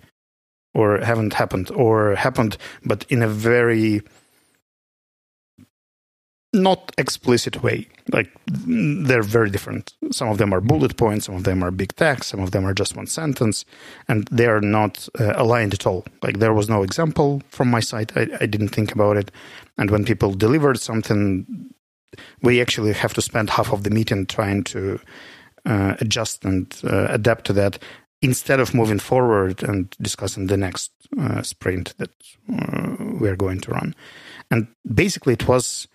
[0.74, 4.02] or haven't happened or happened, but in a very
[6.57, 7.87] not explicit way.
[8.12, 9.95] Like they're very different.
[10.11, 12.64] Some of them are bullet points, some of them are big text, some of them
[12.64, 13.64] are just one sentence,
[14.09, 16.05] and they are not uh, aligned at all.
[16.23, 18.12] Like there was no example from my side.
[18.16, 19.31] I, I didn't think about it.
[19.79, 21.73] And when people delivered something
[22.42, 25.01] we actually have to spend half of the meeting trying to
[25.64, 27.79] uh, adjust and uh, adapt to that
[28.23, 32.11] instead of moving forward and discussing the next uh, sprint that
[32.53, 33.95] uh, we're going to run.
[34.51, 35.88] And basically, it was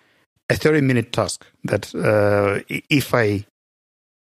[0.52, 3.46] a 30 minute task that uh, if I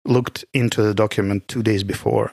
[0.05, 2.33] looked into the document two days before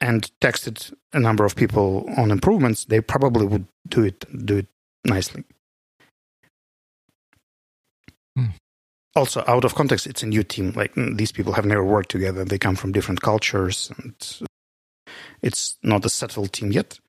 [0.00, 4.66] and texted a number of people on improvements, they probably would do it do it
[5.04, 5.44] nicely.
[9.16, 10.72] also out of context it's a new team.
[10.76, 12.44] Like mm, these people have never worked together.
[12.44, 14.14] They come from different cultures and
[15.42, 17.00] it's not a settled team yet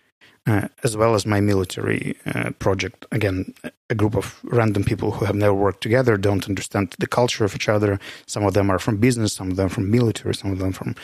[0.47, 3.05] uh, as well as my military uh, project.
[3.11, 3.53] Again
[3.89, 7.55] a group of random people who have never worked together don't understand the culture of
[7.55, 7.99] each other.
[8.25, 10.95] Some of them are from business some of them from military some of them from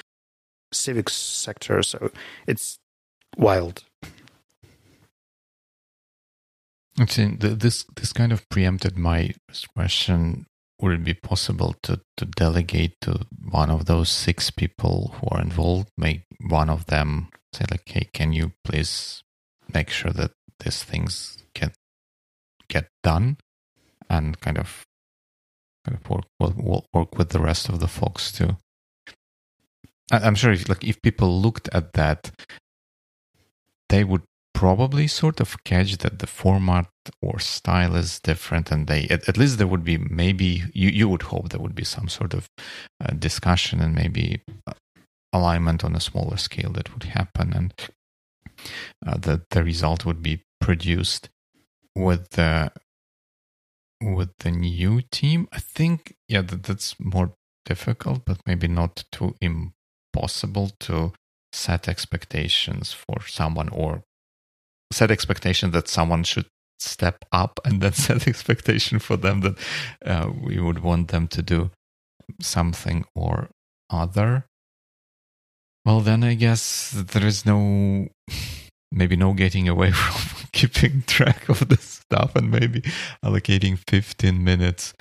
[0.72, 1.84] civic sector.
[1.84, 2.12] So
[2.48, 2.80] it's
[3.38, 3.84] wild.
[7.08, 9.34] See, this this kind of preempted my
[9.76, 10.46] question.
[10.82, 15.42] Would it be possible to, to delegate to one of those six people who are
[15.42, 19.24] involved, make one of them say like, hey, can you please
[19.72, 20.32] make sure that
[20.64, 21.74] these things get
[22.68, 23.38] get done
[24.10, 24.84] and kind of,
[25.86, 28.58] kind of work, work, work with the rest of the folks too.
[30.12, 32.32] I'm sure if like if people looked at that,
[33.90, 34.24] they would
[34.54, 36.88] probably sort of catch that the format
[37.22, 41.10] or style is different and they at, at, least there would be maybe you, you
[41.10, 42.48] would hope there would be some sort of
[43.04, 44.74] uh, discussion and maybe uh,
[45.34, 47.74] alignment on a smaller scale that would happen and
[49.06, 51.30] uh, that the result would be produced
[51.96, 52.72] with the
[54.02, 55.48] with the new team.
[55.52, 57.34] I think yeah that, that's more
[57.66, 61.14] difficult but maybe not too impossible to
[61.54, 64.04] set expectations for someone or
[64.92, 66.48] set expectation that someone should
[66.80, 69.58] step up and then set expectation for them that
[70.06, 71.72] uh, we would want them to do
[72.42, 73.50] something or
[73.90, 74.46] other
[75.86, 78.08] well then i guess there is no
[78.92, 82.82] maybe no getting away from keeping track of this stuff and maybe
[83.26, 84.94] allocating 15 minutes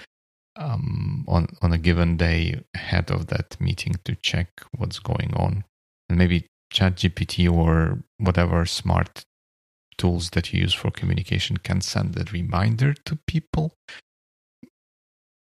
[0.56, 5.64] um, on on a given day ahead of that meeting to check what's going on.
[6.08, 9.24] And maybe chat gpt or whatever smart
[9.98, 13.74] tools that you use for communication can send a reminder to people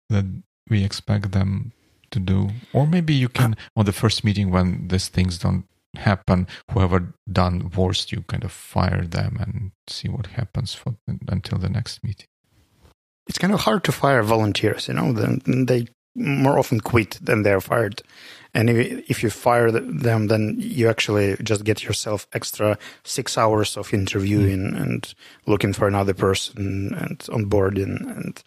[0.09, 0.25] that
[0.71, 1.73] we expect them
[2.11, 5.65] to do or maybe you can on the first meeting when these things don't
[5.97, 10.97] happen whoever done worst you kind of fire them and see what happens for
[11.29, 12.27] until the next meeting
[13.27, 17.61] it's kind of hard to fire volunteers you know they more often quit than they're
[17.61, 18.03] fired
[18.55, 23.77] and if, if you fire them, then you actually just get yourself extra six hours
[23.77, 24.81] of interviewing mm.
[24.81, 25.15] and
[25.47, 28.43] looking for another person and onboarding and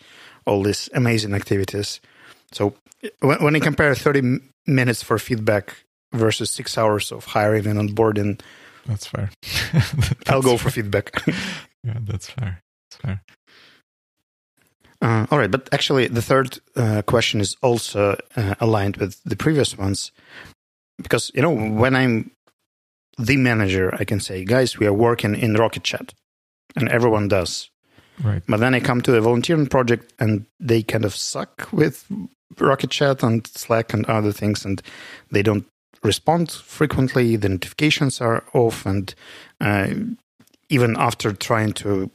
[0.45, 2.01] all these amazing activities.
[2.51, 2.75] So
[3.19, 5.75] when, when I compare 30 minutes for feedback
[6.13, 8.41] versus six hours of hiring and onboarding,
[8.85, 9.29] that's fair.
[9.73, 10.57] that's I'll go fair.
[10.57, 11.23] for feedback.
[11.83, 12.61] yeah, that's fair.
[12.89, 13.21] That's fair.
[15.01, 19.35] Uh, all right, but actually, the third uh, question is also uh, aligned with the
[19.35, 20.11] previous ones,
[21.01, 22.31] because you know when I'm
[23.17, 26.13] the manager, I can say, guys, we are working in Rocket Chat,
[26.75, 27.71] and everyone does.
[28.23, 28.43] Right.
[28.47, 32.05] But then I come to a volunteering project, and they kind of suck with
[32.59, 34.81] Rocket Chat and Slack and other things, and
[35.31, 35.65] they don't
[36.03, 37.35] respond frequently.
[37.35, 39.13] The notifications are off, and
[39.59, 39.87] uh,
[40.69, 42.11] even after trying to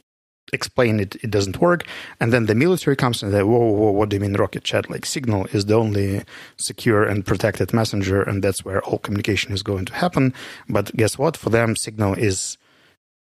[0.53, 1.85] explain it, it doesn't work.
[2.19, 4.89] And then the military comes and they, whoa, whoa, what do you mean rocket chat?
[4.89, 6.23] Like Signal is the only
[6.55, 10.33] secure and protected messenger, and that's where all communication is going to happen.
[10.69, 11.35] But guess what?
[11.35, 12.57] For them, Signal is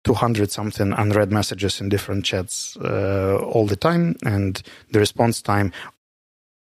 [0.05, 4.61] 200 something unread messages in different chats uh, all the time, and
[4.91, 5.73] the response time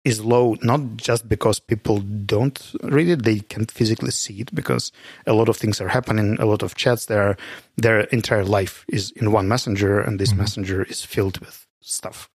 [0.07, 4.93] is low not just because people don't read it they can't physically see it because
[5.25, 7.35] a lot of things are happening a lot of chats there
[7.75, 10.39] their entire life is in one messenger and this mm-hmm.
[10.39, 12.29] messenger is filled with stuff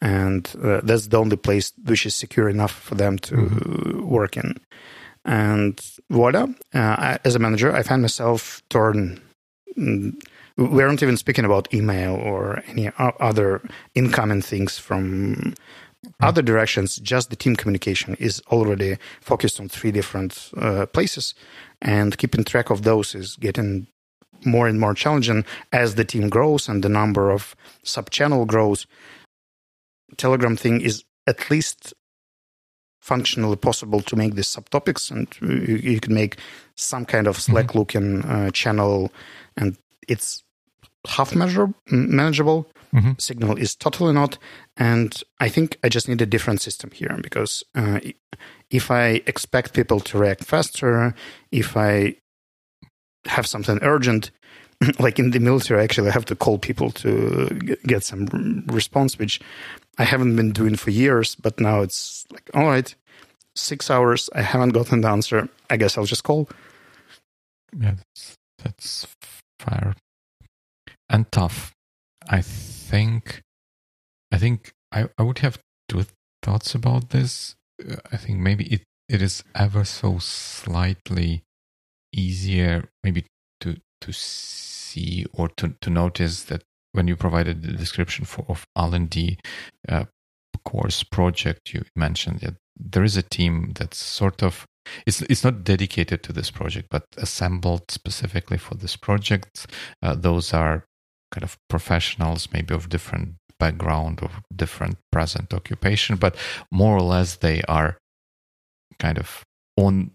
[0.00, 4.08] and uh, that's the only place which is secure enough for them to mm-hmm.
[4.08, 4.54] work in
[5.26, 5.78] and
[6.08, 9.20] voila uh, I, as a manager i find myself torn
[9.76, 13.60] we aren't even speaking about email or any other
[13.94, 15.54] incoming things from
[16.20, 21.34] Other directions, just the team communication is already focused on three different uh, places,
[21.82, 23.88] and keeping track of those is getting
[24.44, 28.86] more and more challenging as the team grows and the number of sub channel grows.
[30.16, 31.92] Telegram thing is at least
[33.06, 36.38] functionally possible to make these subtopics, and you, you can make
[36.74, 39.12] some kind of Slack looking uh, channel,
[39.56, 39.76] and
[40.08, 40.42] it's
[41.06, 42.66] half measure, manageable.
[42.92, 43.12] Mm-hmm.
[43.18, 44.38] Signal is totally not.
[44.76, 48.00] And I think I just need a different system here because uh,
[48.70, 51.14] if I expect people to react faster,
[51.52, 52.16] if I
[53.26, 54.30] have something urgent,
[54.98, 57.48] like in the military, I actually have to call people to
[57.86, 59.40] get some response, which
[59.98, 61.34] I haven't been doing for years.
[61.34, 62.94] But now it's like, all right,
[63.54, 65.48] six hours, I haven't gotten the answer.
[65.70, 66.48] I guess I'll just call.
[67.78, 69.06] Yeah, that's, that's
[69.60, 69.94] fair
[71.08, 71.72] and tough.
[72.28, 73.42] I think,
[74.32, 76.04] I think I, I would have two
[76.42, 77.54] thoughts about this.
[77.80, 81.42] Uh, I think maybe it, it is ever so slightly
[82.12, 83.24] easier, maybe
[83.60, 86.62] to to see or to, to notice that
[86.96, 89.38] when you provided the description for of L&D
[89.88, 90.04] uh,
[90.64, 94.66] course project, you mentioned that there is a team that's sort of
[95.06, 99.66] it's it's not dedicated to this project, but assembled specifically for this project.
[100.02, 100.84] Uh, those are
[101.32, 106.36] kind of professionals, maybe of different background or different present occupation, but
[106.70, 107.96] more or less they are
[108.98, 109.42] kind of
[109.76, 110.12] on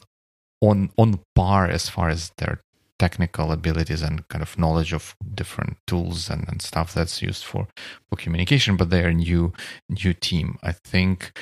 [0.62, 2.60] on on par as far as their
[2.98, 7.68] technical abilities and kind of knowledge of different tools and, and stuff that's used for
[8.08, 9.52] for communication but they're a new
[9.88, 10.58] new team.
[10.62, 11.38] I think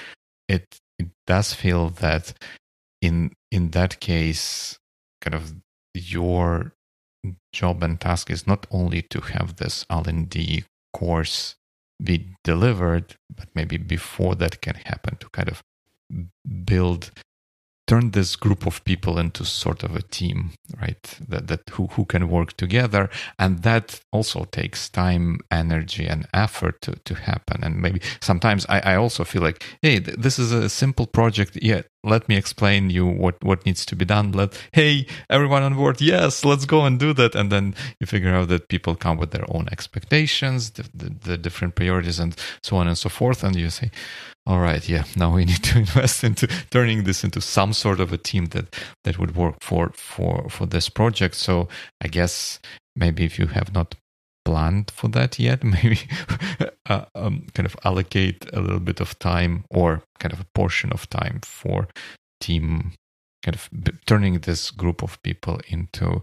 [0.48, 2.34] it it does feel that
[3.00, 4.78] in in that case
[5.20, 5.54] kind of
[5.94, 6.72] your
[7.52, 11.56] job and task is not only to have this L&D course
[12.02, 15.62] be delivered, but maybe before that can happen to kind of
[16.64, 17.10] build
[17.86, 21.18] turn this group of people into sort of a team right?
[21.28, 26.80] That, that who, who can work together and that also takes time energy and effort
[26.82, 27.62] to, to happen.
[27.62, 31.58] And maybe sometimes I, I also feel like hey th- this is a simple project.
[31.60, 34.32] Yeah let me explain you what what needs to be done.
[34.32, 37.34] Let hey everyone on board yes let's go and do that.
[37.34, 41.38] And then you figure out that people come with their own expectations the, the, the
[41.38, 43.44] different priorities and so on and so forth.
[43.44, 43.90] And you say
[44.46, 48.12] all right yeah now we need to invest into turning this into some sort of
[48.12, 48.74] a team that
[49.04, 51.34] that would work for for for this project.
[51.34, 51.68] So
[52.02, 52.60] i guess
[52.96, 53.94] maybe if you have not
[54.44, 55.98] planned for that yet maybe
[56.88, 60.92] uh, um, kind of allocate a little bit of time or kind of a portion
[60.92, 61.88] of time for
[62.40, 62.92] team
[63.42, 63.68] kind of
[64.06, 66.22] turning this group of people into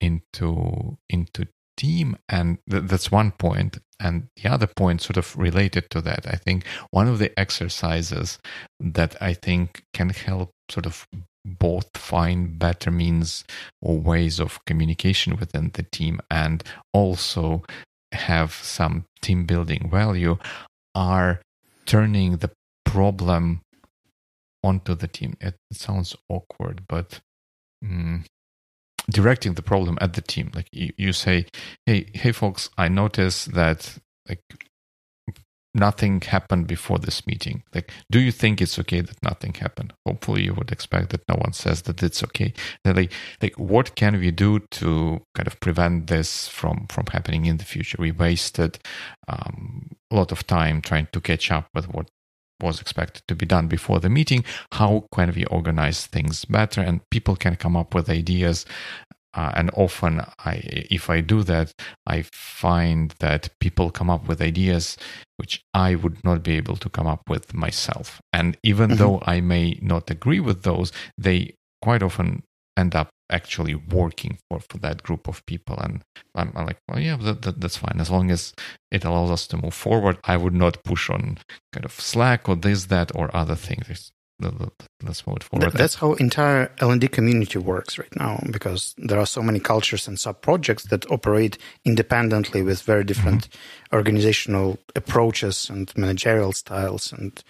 [0.00, 1.46] into into
[1.78, 6.26] team and th- that's one point and the other point sort of related to that
[6.26, 8.38] i think one of the exercises
[8.78, 11.06] that i think can help sort of
[11.44, 13.44] both find better means
[13.80, 16.62] or ways of communication within the team and
[16.92, 17.62] also
[18.12, 20.36] have some team building value
[20.94, 21.40] are
[21.86, 22.50] turning the
[22.84, 23.62] problem
[24.62, 25.36] onto the team.
[25.40, 27.20] It, sounds awkward, but
[27.84, 28.24] mm,
[29.10, 30.50] directing the problem at the team.
[30.54, 31.46] Like you, you say,
[31.86, 33.98] hey, hey, folks, I notice that
[34.28, 34.42] like
[35.74, 37.62] nothing happened before this meeting.
[37.74, 39.92] Like, do you think it's okay that nothing happened?
[40.06, 42.52] Hopefully, you would expect that no one says that it's okay.
[42.84, 47.46] Then, like, like, what can we do to kind of prevent this from from happening
[47.46, 47.96] in the future?
[47.98, 48.78] We wasted
[49.28, 52.10] um, a lot of time trying to catch up with what
[52.62, 54.44] was expected to be done before the meeting.
[54.72, 56.80] How can we organize things better?
[56.80, 58.66] And people can come up with ideas
[59.34, 61.72] uh, and often I, if I do that,
[62.06, 64.96] I find that people come up with ideas
[65.36, 68.20] which I would not be able to come up with myself.
[68.32, 68.98] And even mm-hmm.
[68.98, 72.42] though I may not agree with those, they quite often
[72.76, 75.76] end up actually working for, for that group of people.
[75.78, 76.02] And
[76.34, 78.00] I'm, I'm like, well, yeah, that, that, that's fine.
[78.00, 78.54] As long as
[78.90, 81.38] it allows us to move forward, I would not push on
[81.72, 85.72] kind of Slack or this, that, or other things let's move forward.
[85.72, 90.18] That's how entire L&D community works right now because there are so many cultures and
[90.18, 93.96] sub projects that operate independently with very different mm-hmm.
[93.96, 97.42] organizational approaches and managerial styles and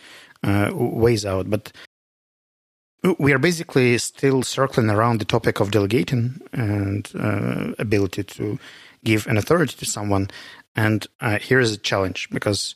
[0.43, 1.51] uh, ways out.
[1.51, 1.73] But
[3.19, 8.59] we are basically still circling around the topic of delegating and uh, ability to
[9.05, 10.29] give an authority to someone.
[10.75, 12.75] And uh, here is a challenge because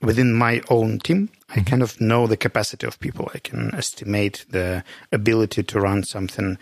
[0.00, 1.64] within my own team, I mm-hmm.
[1.64, 3.30] kind of know the capacity of people.
[3.34, 6.58] I can estimate the ability to run something.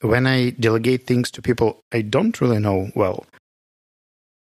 [0.00, 3.26] When I delegate things to people I don't really know well,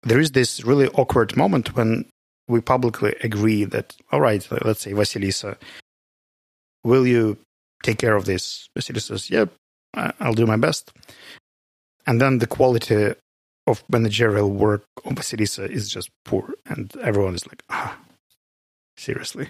[0.02, 2.08] there is this really awkward moment when
[2.46, 5.56] we publicly agree that, all right, let's say Vasilisa,
[6.88, 7.36] will you
[7.82, 8.68] take care of this?
[8.76, 9.52] Vasilisa says, yep,
[9.94, 10.90] I'll do my best.
[12.06, 13.14] And then the quality
[13.66, 16.54] of managerial work on Vasilisa is just poor.
[16.66, 17.98] And everyone is like, ah,
[18.96, 19.48] seriously.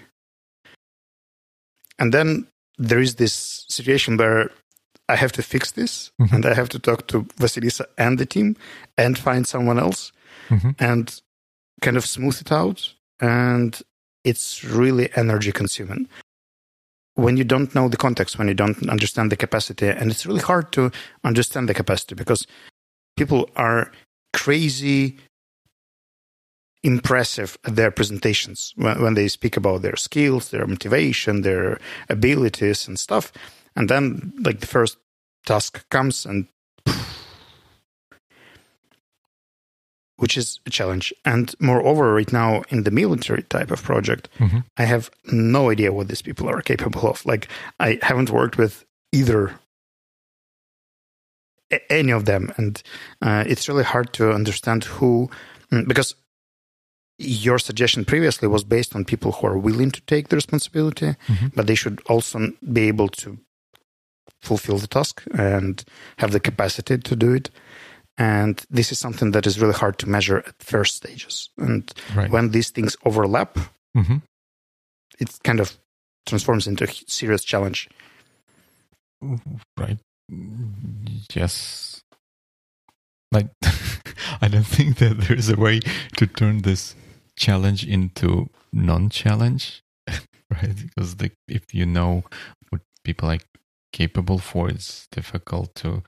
[1.97, 4.51] And then there is this situation where
[5.07, 6.35] I have to fix this mm-hmm.
[6.35, 8.55] and I have to talk to Vasilisa and the team
[8.97, 10.11] and find someone else
[10.49, 10.71] mm-hmm.
[10.79, 11.21] and
[11.81, 12.93] kind of smooth it out.
[13.19, 13.81] And
[14.23, 16.07] it's really energy consuming
[17.19, 19.87] when you don't know the context, when you don't understand the capacity.
[19.87, 20.91] And it's really hard to
[21.23, 22.47] understand the capacity because
[23.17, 23.91] people are
[24.33, 25.17] crazy
[26.83, 32.87] impressive at their presentations when, when they speak about their skills, their motivation, their abilities
[32.87, 33.33] and stuff.
[33.75, 34.97] And then like the first
[35.45, 36.47] task comes and
[40.19, 41.13] which is a challenge.
[41.25, 44.59] And moreover, right now in the military type of project, mm-hmm.
[44.77, 47.25] I have no idea what these people are capable of.
[47.25, 47.47] Like,
[47.79, 49.55] I haven't worked with either
[51.89, 52.81] any of them, and
[53.21, 55.29] uh, it's really hard to understand who,
[55.71, 56.15] mm, because
[57.17, 61.47] your suggestion previously was based on people who are willing to take the responsibility, mm-hmm.
[61.55, 63.37] but they should also be able to
[64.41, 65.83] fulfill the task and
[66.17, 67.49] have the capacity to do it.
[68.19, 71.49] And this is something that is really hard to measure at first stages.
[71.57, 72.29] And right.
[72.29, 73.57] when these things overlap,
[73.95, 74.17] mm-hmm.
[75.19, 75.77] it kind of
[76.25, 77.89] transforms into a serious challenge.
[79.77, 79.97] Right.
[81.33, 82.01] Yes.
[83.31, 83.47] Like,
[84.41, 85.79] I don't think that there's a way
[86.17, 86.95] to turn this
[87.37, 90.75] challenge into non-challenge, right?
[90.75, 92.25] Because the, if you know
[92.69, 93.37] what people are
[93.93, 96.03] capable for, it's difficult to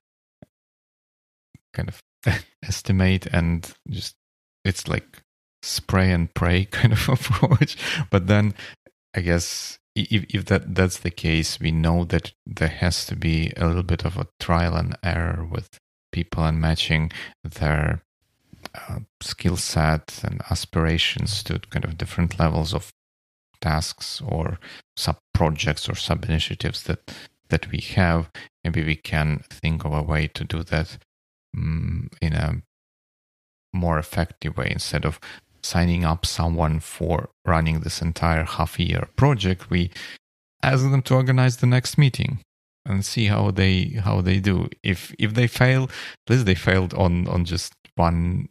[1.74, 2.02] kind of
[2.64, 4.16] estimate and just
[4.64, 5.22] it's like
[5.64, 7.78] spray and pray kind of approach.
[8.10, 8.54] But then
[9.16, 13.52] I guess if, if that that's the case, we know that there has to be
[13.58, 15.80] a little bit of a trial and error with
[16.12, 17.12] people and matching
[17.44, 18.04] their
[18.76, 22.92] uh, skill set and aspirations to kind of different levels of
[23.62, 24.60] tasks or
[24.96, 27.14] sub projects or sub initiatives that
[27.50, 28.30] that we have
[28.64, 30.98] maybe we can think of a way to do that
[31.56, 32.62] Mm, in a
[33.74, 35.20] more effective way instead of
[35.64, 39.92] signing up someone for running this entire half year project we
[40.64, 42.40] ask them to organize the next meeting
[42.86, 46.94] and see how they how they do if if they fail at least they failed
[46.94, 48.50] on on just one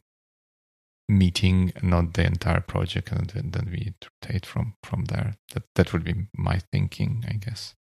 [1.11, 3.93] meeting, not the entire project, and then, then we
[4.23, 5.35] rotate from from there.
[5.53, 7.75] That that would be my thinking, I guess.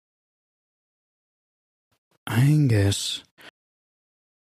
[2.26, 3.22] I guess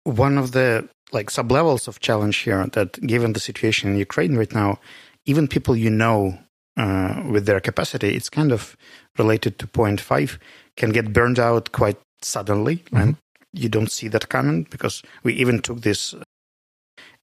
[0.09, 4.35] one of the like sub levels of challenge here that given the situation in Ukraine
[4.35, 4.79] right now,
[5.25, 6.37] even people you know
[6.77, 8.77] uh, with their capacity, it's kind of
[9.17, 10.39] related to point five,
[10.77, 12.97] can get burned out quite suddenly, mm-hmm.
[12.97, 13.15] and
[13.53, 16.15] you don't see that coming because we even took this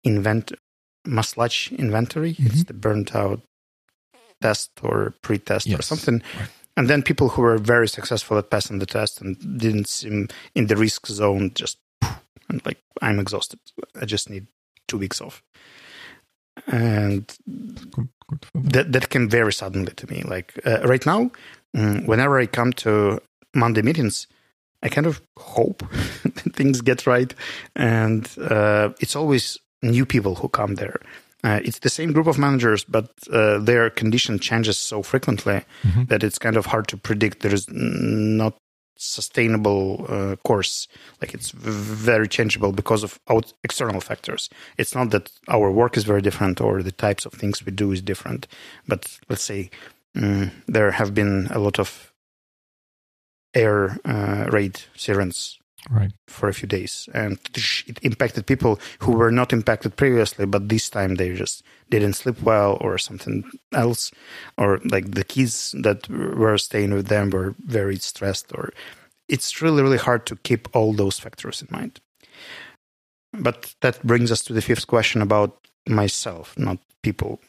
[0.05, 0.53] invent
[1.07, 2.35] Maslach inventory.
[2.35, 2.47] Mm-hmm.
[2.47, 3.41] It's the burnt out
[4.43, 5.79] test or pre-test yes.
[5.79, 6.23] or something.
[6.39, 6.49] Right.
[6.77, 10.67] And then people who were very successful at passing the test and didn't seem in
[10.67, 11.79] the risk zone just
[12.49, 13.61] and like I'm exhausted.
[14.01, 14.47] I just need
[14.89, 15.43] two weeks off.
[16.67, 17.33] And
[18.55, 20.23] that that came very suddenly to me.
[20.23, 21.31] Like uh, right now,
[21.75, 23.21] um, whenever I come to
[23.55, 24.27] Monday meetings,
[24.83, 25.83] I kind of hope
[26.55, 27.35] things get right,
[27.75, 31.01] and uh, it's always new people who come there.
[31.45, 36.05] Uh, it's the same group of managers, but uh, their condition changes so frequently mm-hmm.
[36.05, 37.41] that it's kind of hard to predict.
[37.41, 38.57] There is not
[38.97, 40.89] sustainable uh, course.
[41.21, 44.49] Like it's very changeable because of out- external factors.
[44.79, 47.93] It's not that our work is very different or the types of things we do
[47.93, 48.47] is different.
[48.87, 49.71] But let's say
[50.17, 52.13] um, there have been a lot of
[53.55, 55.59] air uh, raid sirens
[55.91, 56.13] right.
[56.29, 57.39] for a few days, and
[57.87, 62.41] it impacted people who were not impacted previously, but this time they just didn't sleep
[62.43, 64.11] well or something else,
[64.57, 68.73] or like the kids that were staying with them were very stressed, or
[69.29, 72.01] it's really really hard to keep all those factors in mind.
[73.33, 77.41] But that brings us to the fifth question about myself, not people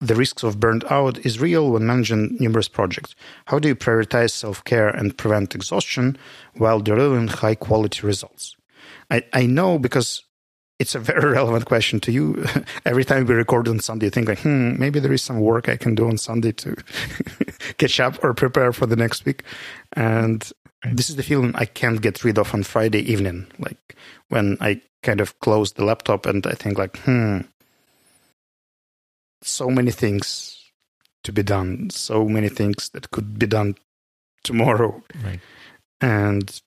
[0.00, 3.14] the risks of burnt out is real when managing numerous projects.
[3.46, 6.18] How do you prioritize self care and prevent exhaustion
[6.54, 8.56] while delivering high quality results?
[9.10, 10.22] I, I know because
[10.78, 12.44] it's a very relevant question to you.
[12.84, 15.68] Every time we record on Sunday, you think like, hmm, maybe there is some work
[15.68, 16.76] I can do on Sunday to
[17.78, 19.44] catch up or prepare for the next week.
[19.94, 20.50] And
[20.92, 23.96] this is the feeling I can't get rid of on Friday evening, like
[24.28, 27.40] when I kind of close the laptop and I think like, hmm,
[29.46, 30.56] so many things
[31.24, 33.76] to be done, so many things that could be done
[34.44, 35.02] tomorrow.
[35.24, 35.40] Right.
[36.00, 36.60] And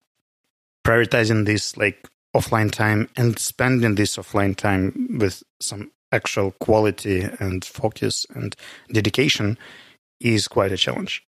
[0.85, 7.63] prioritizing this like offline time and spending this offline time with some actual quality and
[7.63, 8.55] focus and
[8.91, 9.57] dedication
[10.19, 11.23] is quite a challenge.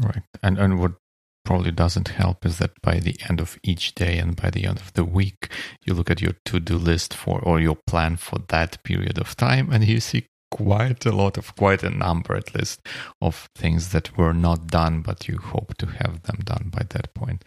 [0.00, 0.22] Right.
[0.42, 0.92] And and what
[1.44, 4.78] probably doesn't help is that by the end of each day and by the end
[4.78, 5.48] of the week,
[5.84, 9.34] you look at your to do list for or your plan for that period of
[9.36, 12.80] time and you see quite a lot of quite a number at least
[13.20, 17.12] of things that were not done but you hope to have them done by that
[17.14, 17.44] point.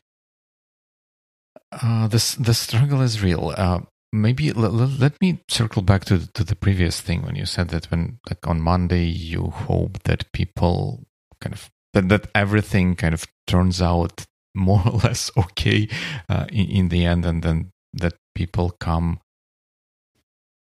[1.72, 3.54] Uh, this the struggle is real.
[3.56, 3.82] Uh,
[4.12, 7.70] maybe l- l- let me circle back to to the previous thing when you said
[7.70, 11.04] that when like on monday you hope that people
[11.40, 15.88] kind of that, that everything kind of turns out more or less okay
[16.30, 19.20] uh, in, in the end and then that people come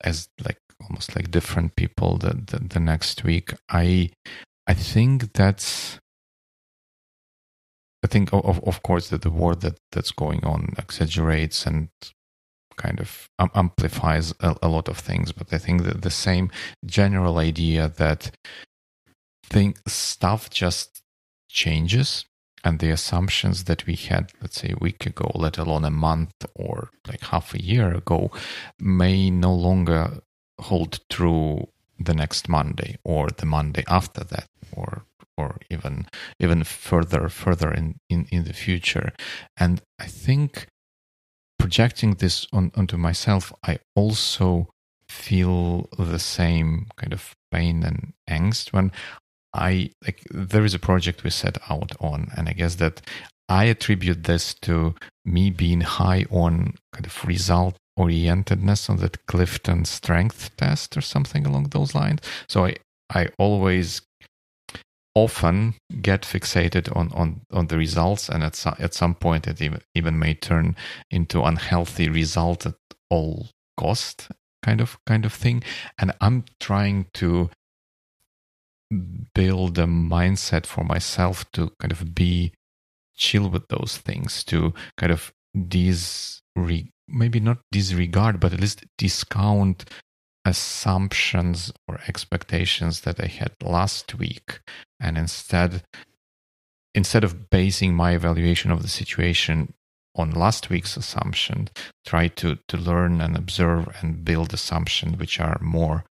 [0.04, 3.54] as like almost like different people the, the, the next week.
[3.70, 4.12] I
[4.68, 6.00] i think that's
[8.04, 11.90] i think of, of course that the war that that's going on exaggerates and
[12.78, 16.52] kind of amplifies a, a, lot of things but i think that the same
[16.86, 18.32] general idea that
[19.46, 21.02] thing stuff just
[21.50, 22.26] changes
[22.66, 26.34] and the assumptions that we had let's say a week ago let alone a month
[26.56, 28.30] or like half a year ago
[28.78, 30.20] may no longer
[30.60, 31.68] hold true
[32.00, 35.04] the next monday or the monday after that or
[35.38, 36.08] or even
[36.40, 39.12] even further further in in, in the future.
[39.58, 40.68] And i think
[41.60, 44.70] projecting this on, onto myself i also
[45.08, 48.92] feel the same kind of pain and angst when
[49.56, 53.02] I like there is a project we set out on, and I guess that
[53.48, 59.86] I attribute this to me being high on kind of result orientedness on that Clifton
[59.86, 62.20] strength test or something along those lines.
[62.48, 62.76] So I
[63.14, 64.02] I always
[65.16, 69.62] often get fixated on on on the results, and at some, at some point it
[69.62, 70.76] even even may turn
[71.10, 72.76] into unhealthy result at
[73.10, 74.30] all cost
[74.64, 75.64] kind of kind of thing.
[75.98, 77.50] And I'm trying to
[79.34, 82.54] build a mindset for myself to kind of be
[83.16, 89.86] chill with those things, to kind of these maybe not disregard, but at least discount
[90.46, 94.60] assumptions or expectations that I had last week,
[95.00, 95.84] and instead
[96.94, 99.74] instead of basing my evaluation of the situation
[100.16, 101.70] on last week's assumption,
[102.06, 106.06] try to to learn and observe and build assumptions which are more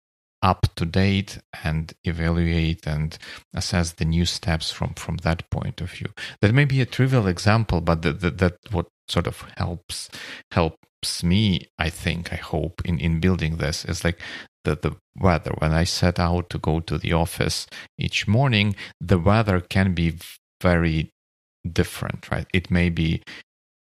[0.43, 3.19] up to date and evaluate and
[3.55, 6.09] assess the new steps from from that point of view.
[6.41, 10.09] That may be a trivial example but that that, that what sort of helps
[10.53, 13.85] helps me i think i hope in in building this.
[13.85, 14.21] Is like
[14.65, 15.53] the, the weather.
[15.59, 17.67] When i set out to go to the office
[17.99, 20.19] each morning the weather can be
[20.63, 21.11] very
[21.71, 22.47] different right?
[22.53, 23.23] It may be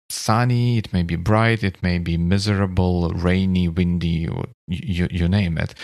[0.08, 4.28] sunny it may be bright it may be miserable rainy windy
[4.68, 5.74] you, you name it.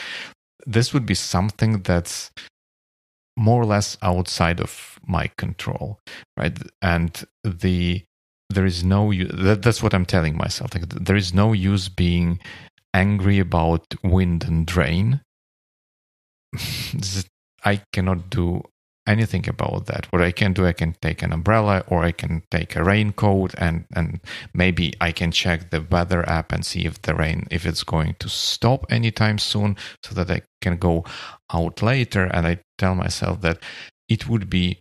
[0.64, 2.30] This would be something that's
[3.36, 5.99] more or less outside of my control,
[6.36, 6.57] right?
[6.80, 8.05] And the
[8.53, 10.74] there is no that, that's what I'm telling myself.
[10.74, 12.40] Like there is no use being
[12.94, 15.20] angry about wind and rain.
[17.64, 18.62] I cannot do
[19.07, 20.07] anything about that.
[20.11, 23.55] What I can do, I can take an umbrella or I can take a raincoat
[23.59, 24.20] and, and
[24.55, 28.16] maybe I can check the weather app and see if the rain, if it's going
[28.20, 31.05] to stop anytime soon so that I can go
[31.53, 32.24] out later.
[32.24, 33.59] And I tell myself that
[34.09, 34.80] it would be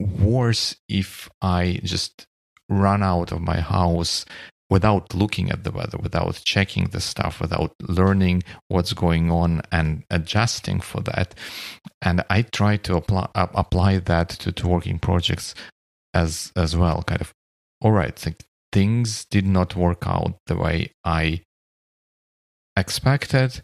[0.00, 2.26] worse if I just
[2.68, 4.24] run out of my house
[4.70, 10.02] without looking at the weather, without checking the stuff, without learning what's going on and
[10.08, 11.34] adjusting for that.
[12.00, 15.54] And I try to apply uh, apply that to, to working projects
[16.14, 17.02] as as well.
[17.02, 17.32] Kind of,
[17.82, 18.42] all right, like
[18.72, 21.42] things did not work out the way I
[22.76, 23.62] expected.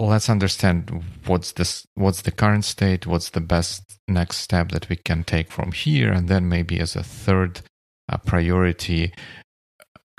[0.00, 4.96] Let's understand what's this what's the current state, what's the best next step that we
[4.96, 7.60] can take from here, and then maybe as a third
[8.08, 9.12] uh, priority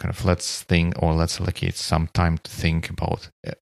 [0.01, 3.59] kind of let's think or let's allocate some time to think about it.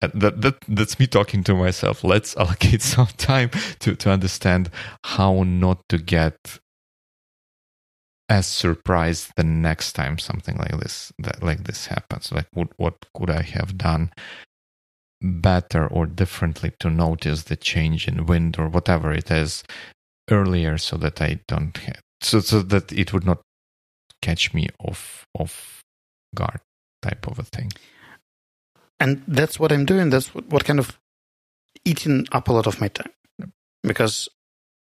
[0.00, 2.04] That, that that's me talking to myself.
[2.04, 3.50] Let's allocate some time
[3.80, 4.70] to, to understand
[5.04, 6.58] how not to get
[8.28, 12.30] as surprised the next time something like this that like this happens.
[12.32, 14.12] Like what what could I have done
[15.20, 19.64] better or differently to notice the change in wind or whatever it is
[20.30, 23.40] earlier so that I don't have, so so that it would not
[24.22, 25.82] catch me off off
[26.34, 26.60] guard
[27.02, 27.72] type of a thing.
[29.00, 30.10] And that's what I'm doing.
[30.10, 30.98] That's what, what kind of
[31.84, 33.10] eating up a lot of my time
[33.84, 34.28] because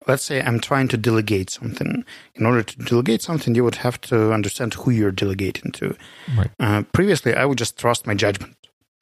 [0.08, 2.04] let's say I'm trying to delegate something.
[2.34, 5.96] In order to delegate something, you would have to understand who you're delegating to.
[6.36, 6.52] Right.
[6.60, 8.56] Uh, previously, I would just trust my judgment.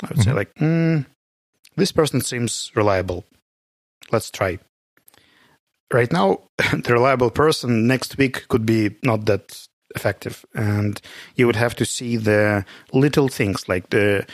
[0.03, 0.35] I would say Mhm.
[0.35, 1.05] like, mm,
[1.75, 3.25] this person seems reliable.
[4.11, 4.59] Let's try.
[5.93, 6.39] Right now,
[6.83, 10.99] the reliable person next week could be not that effective, and
[11.35, 14.25] you would have to see the little things like the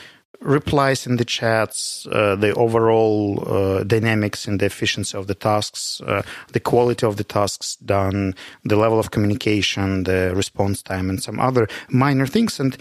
[0.42, 6.00] replies in the chats, uh, the overall uh, dynamics and the efficiency of the tasks,
[6.08, 6.22] uh,
[6.54, 11.42] the quality of the tasks done, the level of communication, the response time, and some
[11.42, 12.58] other minor things.
[12.58, 12.78] And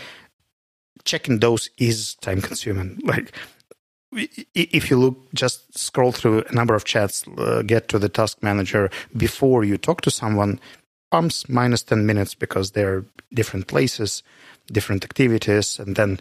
[1.04, 3.00] checking those is time consuming.
[3.04, 3.32] Like,
[4.54, 8.42] if you look, just scroll through a number of chats, uh, get to the task
[8.42, 10.60] manager before you talk to someone,
[11.10, 14.22] pumps minus 10 minutes because they're different places,
[14.72, 16.18] different activities, and then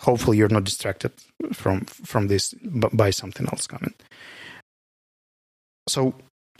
[0.00, 1.12] hopefully you're not distracted
[1.52, 2.54] from from this
[2.92, 3.94] by something else coming.
[5.88, 6.14] So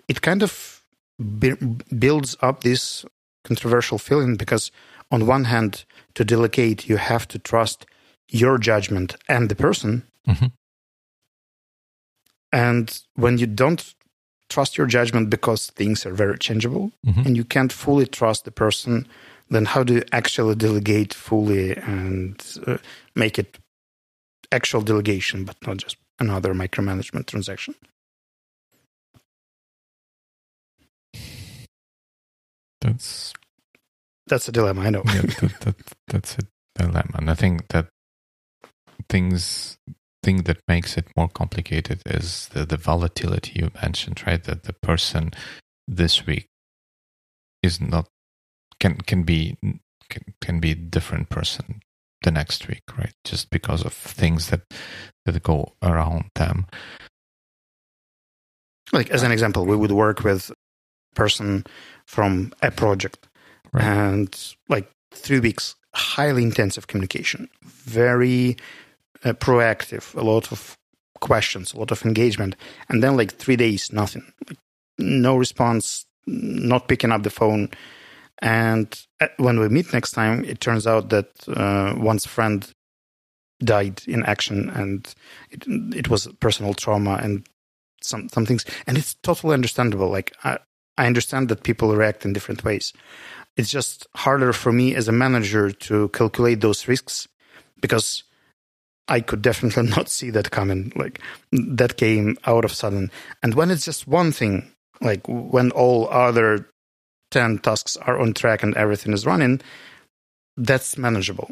[0.08, 0.82] it kind of
[1.18, 3.04] bu- builds up this
[3.44, 4.70] controversial feeling because
[5.10, 5.84] on one hand,
[6.14, 7.86] to delegate, you have to trust
[8.30, 10.52] your judgment and the person, Mhm.
[12.52, 13.94] and when you don't
[14.48, 17.26] trust your judgment because things are very changeable Mhm.
[17.26, 19.06] and you can't fully trust the person,
[19.50, 22.78] then how do you actually delegate fully and uh,
[23.14, 23.58] make it
[24.52, 27.74] actual delegation, but not just another micromanagement transaction?
[32.80, 33.32] That's
[34.28, 35.02] That's a dilemma, I know.
[35.06, 35.76] yeah, that, that,
[36.06, 36.42] that's a
[36.74, 37.14] dilemma.
[37.14, 37.88] And I think that
[39.08, 39.78] things
[40.22, 44.42] thing that makes it more complicated is the, the volatility you mentioned, right?
[44.44, 45.30] That the person
[45.86, 46.46] this week
[47.62, 48.08] is not
[48.80, 49.56] can can be
[50.10, 51.80] can, can be a different person
[52.22, 53.14] the next week, right?
[53.24, 54.62] Just because of things that
[55.24, 56.66] that go around them.
[58.92, 60.54] like as an example, we would work with a
[61.14, 61.64] person
[62.06, 63.27] from a project
[63.72, 63.84] Right.
[63.84, 68.56] and like three weeks, highly intensive communication, very
[69.24, 70.76] uh, proactive, a lot of
[71.20, 72.56] questions, a lot of engagement,
[72.88, 74.58] and then like three days, nothing, like,
[74.98, 77.70] no response, not picking up the phone.
[78.40, 78.88] And
[79.20, 82.70] uh, when we meet next time, it turns out that uh, one's friend
[83.62, 85.12] died in action, and
[85.50, 85.64] it,
[85.94, 87.46] it was personal trauma and
[88.00, 90.08] some some things, and it's totally understandable.
[90.08, 90.58] Like I,
[90.96, 92.92] I understand that people react in different ways.
[93.58, 97.26] It's just harder for me as a manager to calculate those risks
[97.80, 98.22] because
[99.08, 100.92] I could definitely not see that coming.
[100.94, 103.10] Like that came out of sudden.
[103.42, 106.68] And when it's just one thing, like when all other
[107.32, 109.60] 10 tasks are on track and everything is running,
[110.56, 111.50] that's manageable.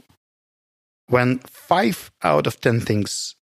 [1.08, 3.34] When five out of 10 things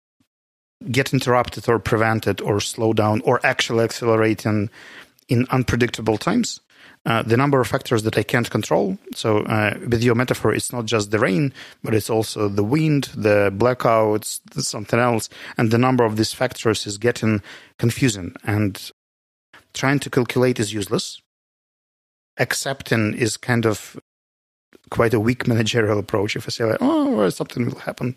[0.90, 4.70] get interrupted or prevented or slow down or actually accelerate in,
[5.28, 6.60] in unpredictable times,
[7.06, 8.96] uh, the number of factors that I can't control.
[9.14, 11.52] So, uh, with your metaphor, it's not just the rain,
[11.82, 15.28] but it's also the wind, the blackouts, something else.
[15.58, 17.42] And the number of these factors is getting
[17.78, 18.34] confusing.
[18.44, 18.90] And
[19.74, 21.20] trying to calculate is useless.
[22.38, 24.00] Accepting is kind of
[24.90, 26.36] quite a weak managerial approach.
[26.36, 28.16] If I say, like, oh, something will happen.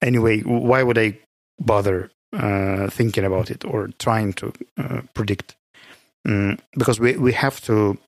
[0.00, 1.18] Anyway, why would I
[1.58, 5.56] bother uh, thinking about it or trying to uh, predict?
[6.26, 7.98] Mm, because we, we have to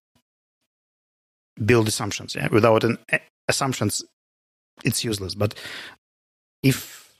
[1.64, 2.34] build assumptions.
[2.34, 2.48] Yeah?
[2.50, 4.02] Without an, eh, assumptions,
[4.84, 5.34] it's useless.
[5.34, 5.54] But
[6.62, 7.12] if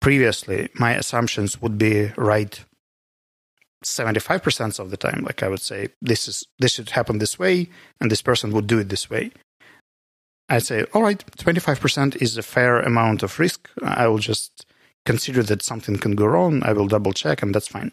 [0.00, 2.64] previously my assumptions would be right
[3.84, 7.70] 75% of the time, like I would say, this is this should happen this way,
[8.00, 9.30] and this person would do it this way.
[10.50, 13.70] I'd say, all right, 25% is a fair amount of risk.
[13.82, 14.66] I will just
[15.06, 16.62] consider that something can go wrong.
[16.64, 17.92] I will double check, and that's fine.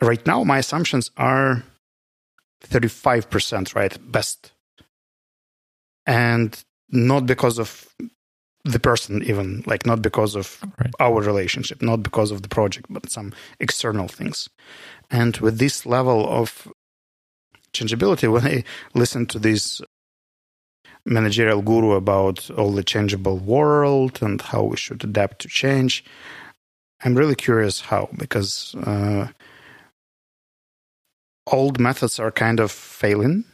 [0.00, 1.64] Right now, my assumptions are
[2.62, 4.52] 35% right best.
[6.06, 7.88] And not because of
[8.64, 10.94] the person, even, like not because of Right.
[11.00, 14.48] our relationship, not because of the project, but some external things.
[15.10, 16.68] And with this level of
[17.72, 19.82] changeability, when I listen to this
[21.06, 26.04] managerial guru about all the changeable world and how we should adapt to change,
[27.04, 29.28] I'm really curious how, because uh,
[31.46, 33.44] old methods are kind of failing,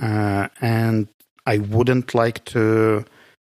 [0.00, 1.08] uh, and
[1.52, 3.04] I wouldn't like to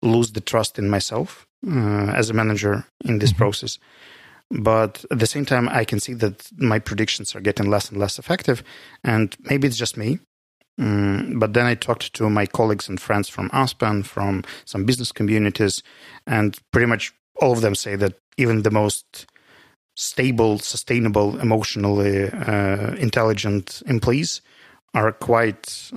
[0.02, 2.76] lose the trust in myself uh, as a manager
[3.10, 3.38] in this Mhm.
[3.38, 3.80] process.
[4.52, 8.00] But at the same time, I can see that my predictions are getting less and
[8.00, 8.64] less effective,
[9.04, 10.20] and maybe it's just me.
[10.80, 15.12] Mm, but then I talked to my colleagues and friends from Aspen, from some business
[15.12, 15.84] communities,
[16.26, 19.06] and pretty much all of them say that even the most
[19.96, 24.42] stable, sustainable, emotionally uh, intelligent employees
[24.94, 25.92] are quite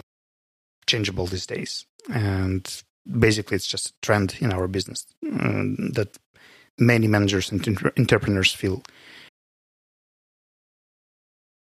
[0.93, 1.87] changeable these days.
[2.13, 2.65] And
[3.07, 5.65] basically, it's just a trend in our business uh,
[5.97, 6.19] that
[6.79, 8.83] many managers and inter- entrepreneurs feel.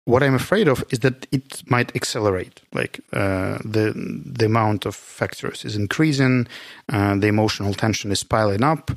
[0.05, 2.61] What I'm afraid of is that it might accelerate.
[2.73, 3.93] Like uh, the
[4.39, 6.47] the amount of factors is increasing,
[6.93, 8.91] uh, the emotional tension is piling up,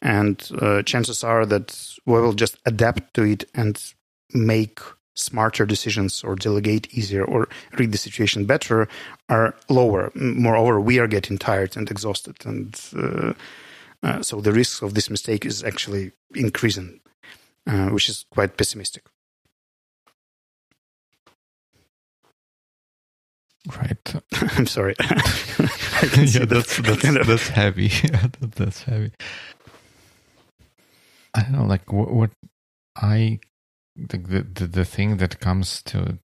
[0.00, 1.68] and uh, chances are that
[2.06, 3.76] we will just adapt to it and
[4.32, 4.80] make
[5.14, 7.48] smarter decisions or delegate easier or
[7.78, 8.88] read the situation better
[9.28, 10.10] are lower.
[10.14, 13.32] Moreover, we are getting tired and exhausted, and uh,
[14.02, 17.00] uh, so the risk of this mistake is actually increasing,
[17.66, 19.04] uh, which is quite pessimistic.
[23.66, 24.14] Right.
[24.58, 24.94] I'm sorry.
[25.00, 27.26] yeah, that's that's, kind of...
[27.26, 27.90] that's heavy.
[28.56, 29.12] that's heavy.
[31.34, 32.30] I don't know, like what, what
[32.96, 33.40] I
[33.96, 36.18] the, the the thing that comes to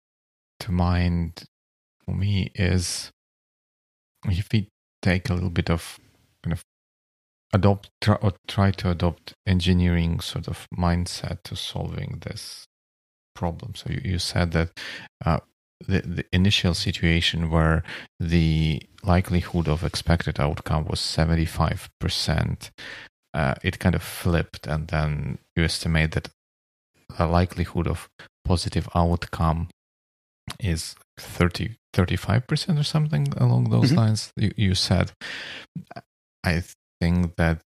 [0.60, 1.44] to mind
[2.04, 3.10] for me is
[4.26, 4.68] if we
[5.02, 5.98] take a little bit of
[6.42, 6.64] kind of
[7.52, 12.66] adopt try, or try to adopt engineering sort of mindset to solving this
[13.34, 13.74] problem.
[13.74, 14.70] So you, you said that
[15.24, 15.40] uh,
[15.86, 17.82] the, the initial situation where
[18.18, 22.70] the likelihood of expected outcome was 75%
[23.32, 26.28] uh, it kind of flipped, and then you estimate that
[27.18, 28.08] likelihood of
[28.44, 29.68] positive outcome
[30.58, 33.98] is 30 35% or something along those mm-hmm.
[33.98, 35.12] lines you, you said
[36.44, 36.62] i
[37.00, 37.60] think that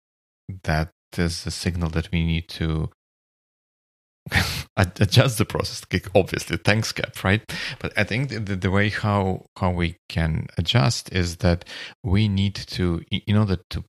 [0.63, 2.89] that is a signal that we need to
[4.77, 5.83] adjust the process
[6.15, 7.41] obviously thanks cap right
[7.79, 11.65] but i think the, the way how how we can adjust is that
[12.03, 13.83] we need to in order to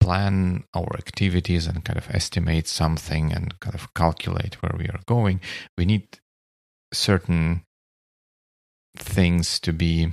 [0.00, 5.00] plan our activities and kind of estimate something and kind of calculate where we are
[5.06, 5.40] going,
[5.76, 6.18] we need
[6.92, 7.62] certain
[8.96, 10.12] things to be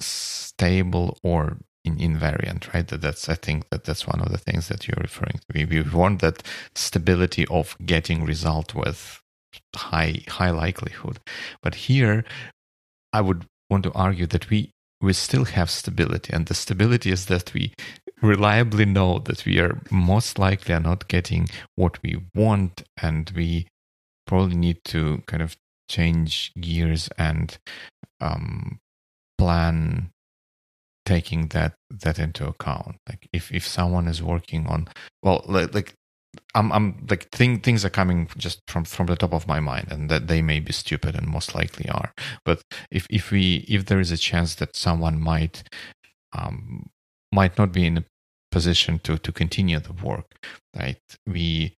[0.00, 2.86] stable or in invariant, right?
[2.88, 5.46] That that's I think that that's one of the things that you're referring to.
[5.54, 6.42] We, we want that
[6.74, 9.20] stability of getting result with
[9.74, 11.20] high high likelihood.
[11.62, 12.24] But here
[13.12, 17.26] I would want to argue that we we still have stability and the stability is
[17.26, 17.72] that we
[18.22, 23.66] reliably know that we are most likely are not getting what we want and we
[24.26, 25.56] probably need to kind of
[25.88, 27.58] change gears and
[28.20, 28.78] um,
[29.38, 30.10] plan
[31.06, 34.86] taking that that into account like if if someone is working on
[35.22, 35.94] well like, like
[36.54, 39.88] I'm I'm like thing, things are coming just from from the top of my mind,
[39.90, 42.12] and that they may be stupid and most likely are.
[42.44, 45.64] But if if we if there is a chance that someone might
[46.32, 46.88] um
[47.32, 48.04] might not be in a
[48.50, 50.46] position to to continue the work,
[50.76, 51.00] right?
[51.26, 51.74] We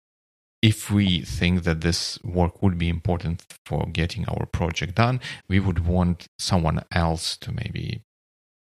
[0.62, 5.59] if we think that this work would be important for getting our project done, we
[5.59, 8.03] would want someone else to maybe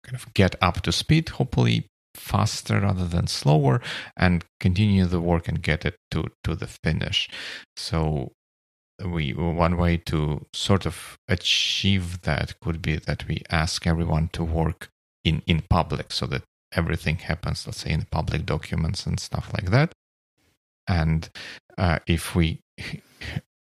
[0.05, 1.87] kind of get up to speed, hopefully
[2.17, 3.81] faster rather than slower
[4.17, 7.29] and continue the work and get it to to the finish
[7.77, 8.33] so
[9.05, 14.43] we one way to sort of achieve that could be that we ask everyone to
[14.43, 14.89] work
[15.25, 16.43] in in public so that
[16.73, 19.93] everything happens let's say in public documents and stuff like that
[20.89, 21.31] and
[21.79, 22.61] uh, if we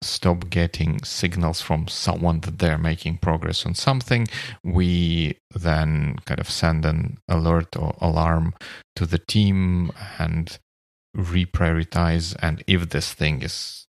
[0.02, 4.26] stop getting signals from someone that they're making progress on something,
[4.62, 8.54] we then kind of send an alert or alarm
[8.96, 10.58] to the team and
[11.16, 12.36] reprioritize.
[12.42, 13.86] And if this thing is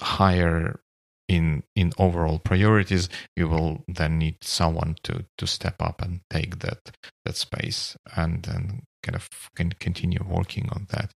[0.00, 0.80] higher
[1.30, 6.58] in in overall priorities, you will then need someone to to step up and take
[6.58, 6.90] that
[7.24, 11.12] that space and then kind of can continue working on that.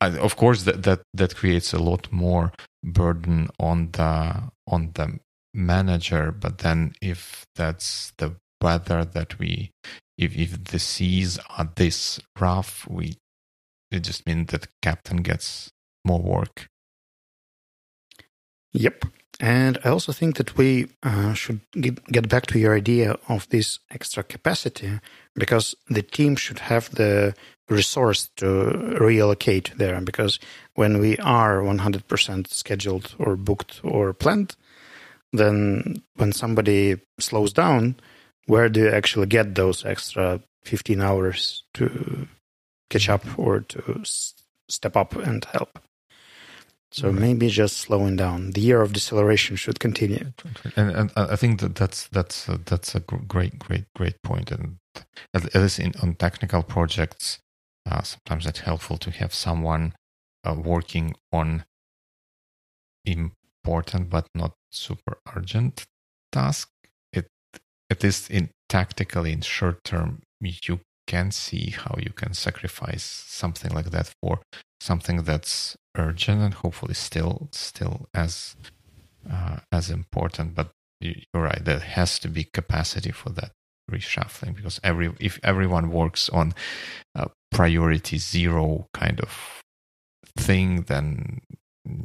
[0.00, 2.52] Of course that, that that creates a lot more
[2.84, 5.18] burden on the on the
[5.52, 9.70] manager but then if that's the weather that we
[10.18, 13.16] if if the seas are this rough we
[13.90, 15.70] it just means that captain gets
[16.04, 16.68] more work
[18.76, 19.04] yep
[19.40, 23.78] and I also think that we uh, should get, back to your idea of this
[23.90, 25.00] extra capacity
[25.34, 27.34] because the team should have the
[27.68, 28.44] resource to
[28.98, 30.00] reallocate there.
[30.00, 30.38] Because
[30.74, 34.56] when we are 100% scheduled or booked or planned,
[35.32, 37.96] then when somebody slows down,
[38.46, 42.26] where do you actually get those extra 15 hours to
[42.88, 44.00] catch up or to
[44.68, 45.78] step up and help?
[46.96, 48.52] So maybe just slowing down.
[48.52, 50.32] The year of deceleration should continue.
[50.76, 54.50] And, and I think that that's that's a, that's a great great great point.
[54.50, 54.78] And
[55.34, 57.38] at least in on technical projects,
[57.84, 59.92] uh, sometimes it's helpful to have someone
[60.42, 61.66] uh, working on
[63.04, 65.84] important but not super urgent
[66.32, 66.70] task,
[67.12, 67.28] it
[67.90, 73.72] at least in tactically in short term, you can see how you can sacrifice something
[73.72, 74.40] like that for
[74.80, 78.56] something that's urgent and hopefully still still as
[79.30, 80.54] uh, as important.
[80.54, 83.52] But you're right, there has to be capacity for that
[83.90, 86.54] reshuffling because every if everyone works on
[87.14, 89.62] a priority zero kind of
[90.36, 91.40] thing, then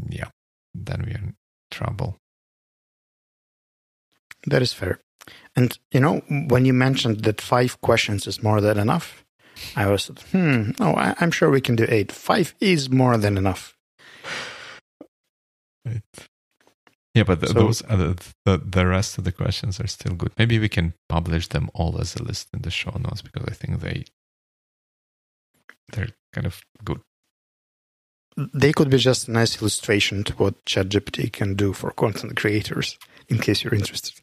[0.10, 0.30] yeah,
[0.74, 1.36] then we're in
[1.70, 2.18] trouble.
[4.48, 5.00] That is fair.
[5.56, 9.26] And you know, when you mentioned that five questions is more than enough,
[9.76, 12.12] I was, hmm, oh, I, am sure we can do eight.
[12.12, 13.78] Five is more than enough.
[15.86, 16.02] Right.
[17.14, 20.32] Yeah, but the, so, those the, the the rest of the questions are still good.
[20.38, 23.54] Maybe we can publish them all as a list in the show notes because I
[23.54, 24.06] think they
[25.92, 27.02] they're kind of good.
[28.38, 32.98] They could be just a nice illustration to what ChatGPT can do for content creators,
[33.28, 34.21] in case you're interested.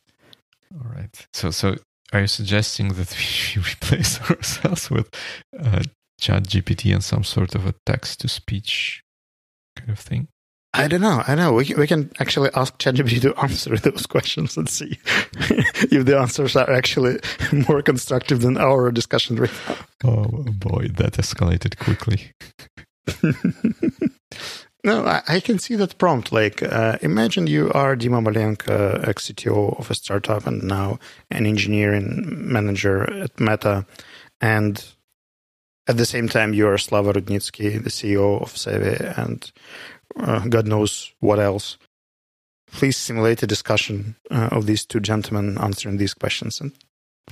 [0.74, 1.26] All right.
[1.32, 1.76] So, so
[2.12, 3.16] are you suggesting that
[3.56, 5.08] we replace ourselves with
[5.58, 5.82] uh,
[6.20, 9.02] ChatGPT and some sort of a text to speech
[9.76, 10.28] kind of thing?
[10.74, 11.22] I don't know.
[11.26, 11.54] I know.
[11.54, 14.98] We can, we can actually ask ChatGPT to answer those questions and see
[15.90, 17.18] if the answers are actually
[17.68, 19.76] more constructive than our discussion right now.
[20.04, 22.32] Oh boy, that escalated quickly.
[24.84, 26.30] No, I, I, can see that prompt.
[26.30, 31.00] Like, uh, imagine you are Dima Malenko, ex CTO of a startup, and now
[31.30, 33.86] an engineering manager at Meta,
[34.40, 34.84] and
[35.88, 39.50] at the same time you are Slava Rudnitsky, the CEO of Sevi, and
[40.16, 41.76] uh, God knows what else.
[42.70, 46.72] Please simulate a discussion uh, of these two gentlemen answering these questions, and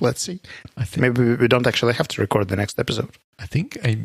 [0.01, 0.41] let's see.
[0.75, 3.11] I think maybe we don't actually have to record the next episode.
[3.39, 3.97] I think I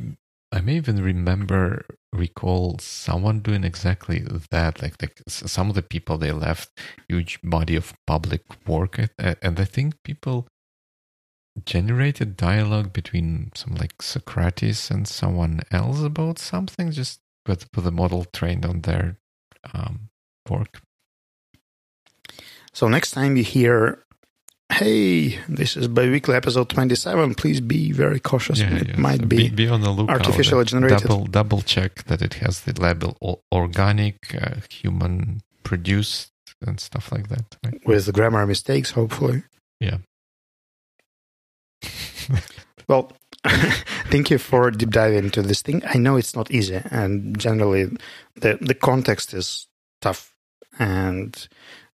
[0.53, 4.83] I may even remember recall someone doing exactly that.
[4.83, 6.69] Like, like some of the people they left
[7.09, 10.47] huge body of public work, and I think people
[11.65, 17.91] generated dialogue between some like Socrates and someone else about something, just with, with the
[17.91, 19.19] model trained on their
[19.73, 20.11] um,
[20.49, 20.83] work.
[22.73, 24.05] So next time you hear
[24.73, 27.35] hey, this is biweekly episode 27.
[27.35, 28.61] Please be very cautious.
[28.61, 30.27] Yeah, it might be, be, on the lookout.
[30.27, 31.09] Artificially generated.
[31.09, 36.33] Double, double check that it has the label organic, uh, human produced,
[36.66, 37.57] and stuff like that.
[37.64, 37.87] Right?
[37.87, 39.43] With grammar mistakes, hopefully.
[39.81, 39.99] Yeah.
[42.89, 43.12] well,
[44.11, 45.83] thank you for deep diving into this thing.
[45.87, 47.91] I know it's not easy, and generally,
[48.37, 49.66] the the context is
[50.01, 50.32] tough,
[50.83, 51.49] and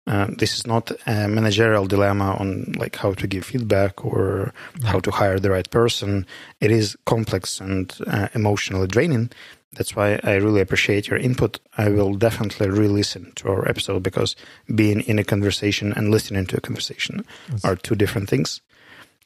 [0.07, 4.51] uh, this is not a managerial dilemma on like how to give feedback or
[4.83, 6.25] how to hire the right person.
[6.59, 9.29] It is complex and uh, emotionally draining.
[9.73, 11.59] That's why I really appreciate your input.
[11.77, 14.35] I will definitely re-listen to our episode because
[14.73, 17.63] being in a conversation and listening to a conversation yes.
[17.63, 18.61] are two different things.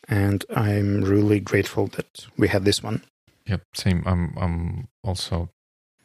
[0.10, 3.02] And I'm really grateful that we had this one.
[3.48, 4.04] Yep, same.
[4.06, 5.50] I'm I'm also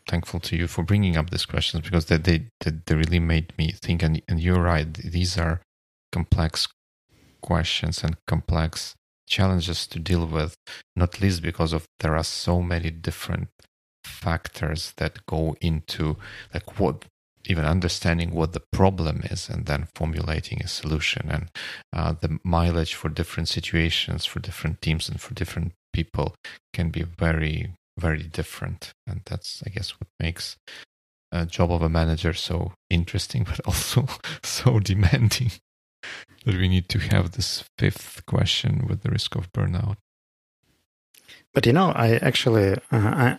[0.08, 3.72] thankful to you for bringing up these questions because they they, they really made me
[3.72, 4.02] think.
[4.02, 5.60] And, and you're right; these are
[6.10, 6.66] complex
[7.40, 8.94] questions and complex
[9.28, 10.56] challenges to deal with.
[10.96, 13.48] Not least because of there are so many different
[14.04, 16.16] factors that go into
[16.52, 17.04] like what
[17.44, 21.48] even understanding what the problem is and then formulating a solution and
[21.92, 26.34] uh, the mileage for different situations for different teams and for different people
[26.72, 28.92] can be very very different.
[29.06, 30.56] And that's, I guess, what makes
[31.32, 34.06] a job of a manager so interesting, but also
[34.42, 35.52] so demanding
[36.44, 39.96] that we need to have this fifth question with the risk of burnout.
[41.54, 43.38] But you know, I actually, uh, I,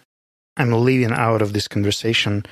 [0.57, 2.43] I'm leaving out of this conversation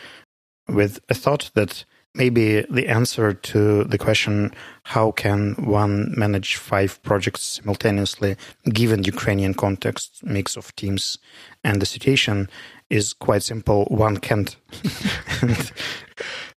[0.67, 1.85] with a thought that
[2.17, 4.51] maybe the answer to the question
[4.83, 8.35] how can one manage five projects simultaneously
[8.73, 11.17] given the ukrainian context mix of teams
[11.63, 12.49] and the situation
[12.89, 13.85] is quite simple.
[13.85, 14.55] One can't.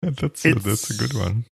[0.03, 1.47] That's, a, that's a good one.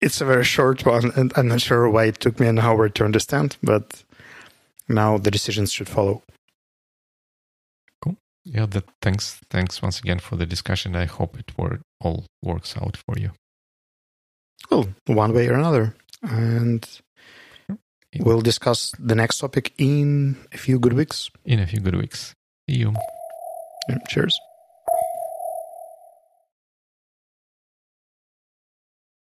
[0.00, 2.88] it's a very short one and i'm not sure why it took me an hour
[2.88, 4.04] to understand but
[4.88, 6.22] now the decisions should follow
[8.44, 10.96] yeah that thanks thanks once again for the discussion.
[10.96, 13.30] I hope it wor- all works out for you.
[14.70, 15.94] Well one way or another.
[16.22, 16.88] And
[18.18, 20.96] we'll discuss the next topic in a few good mm.
[20.96, 21.30] weeks.
[21.44, 22.34] In a few good weeks.
[22.68, 22.94] See you.
[23.88, 24.38] Yeah, cheers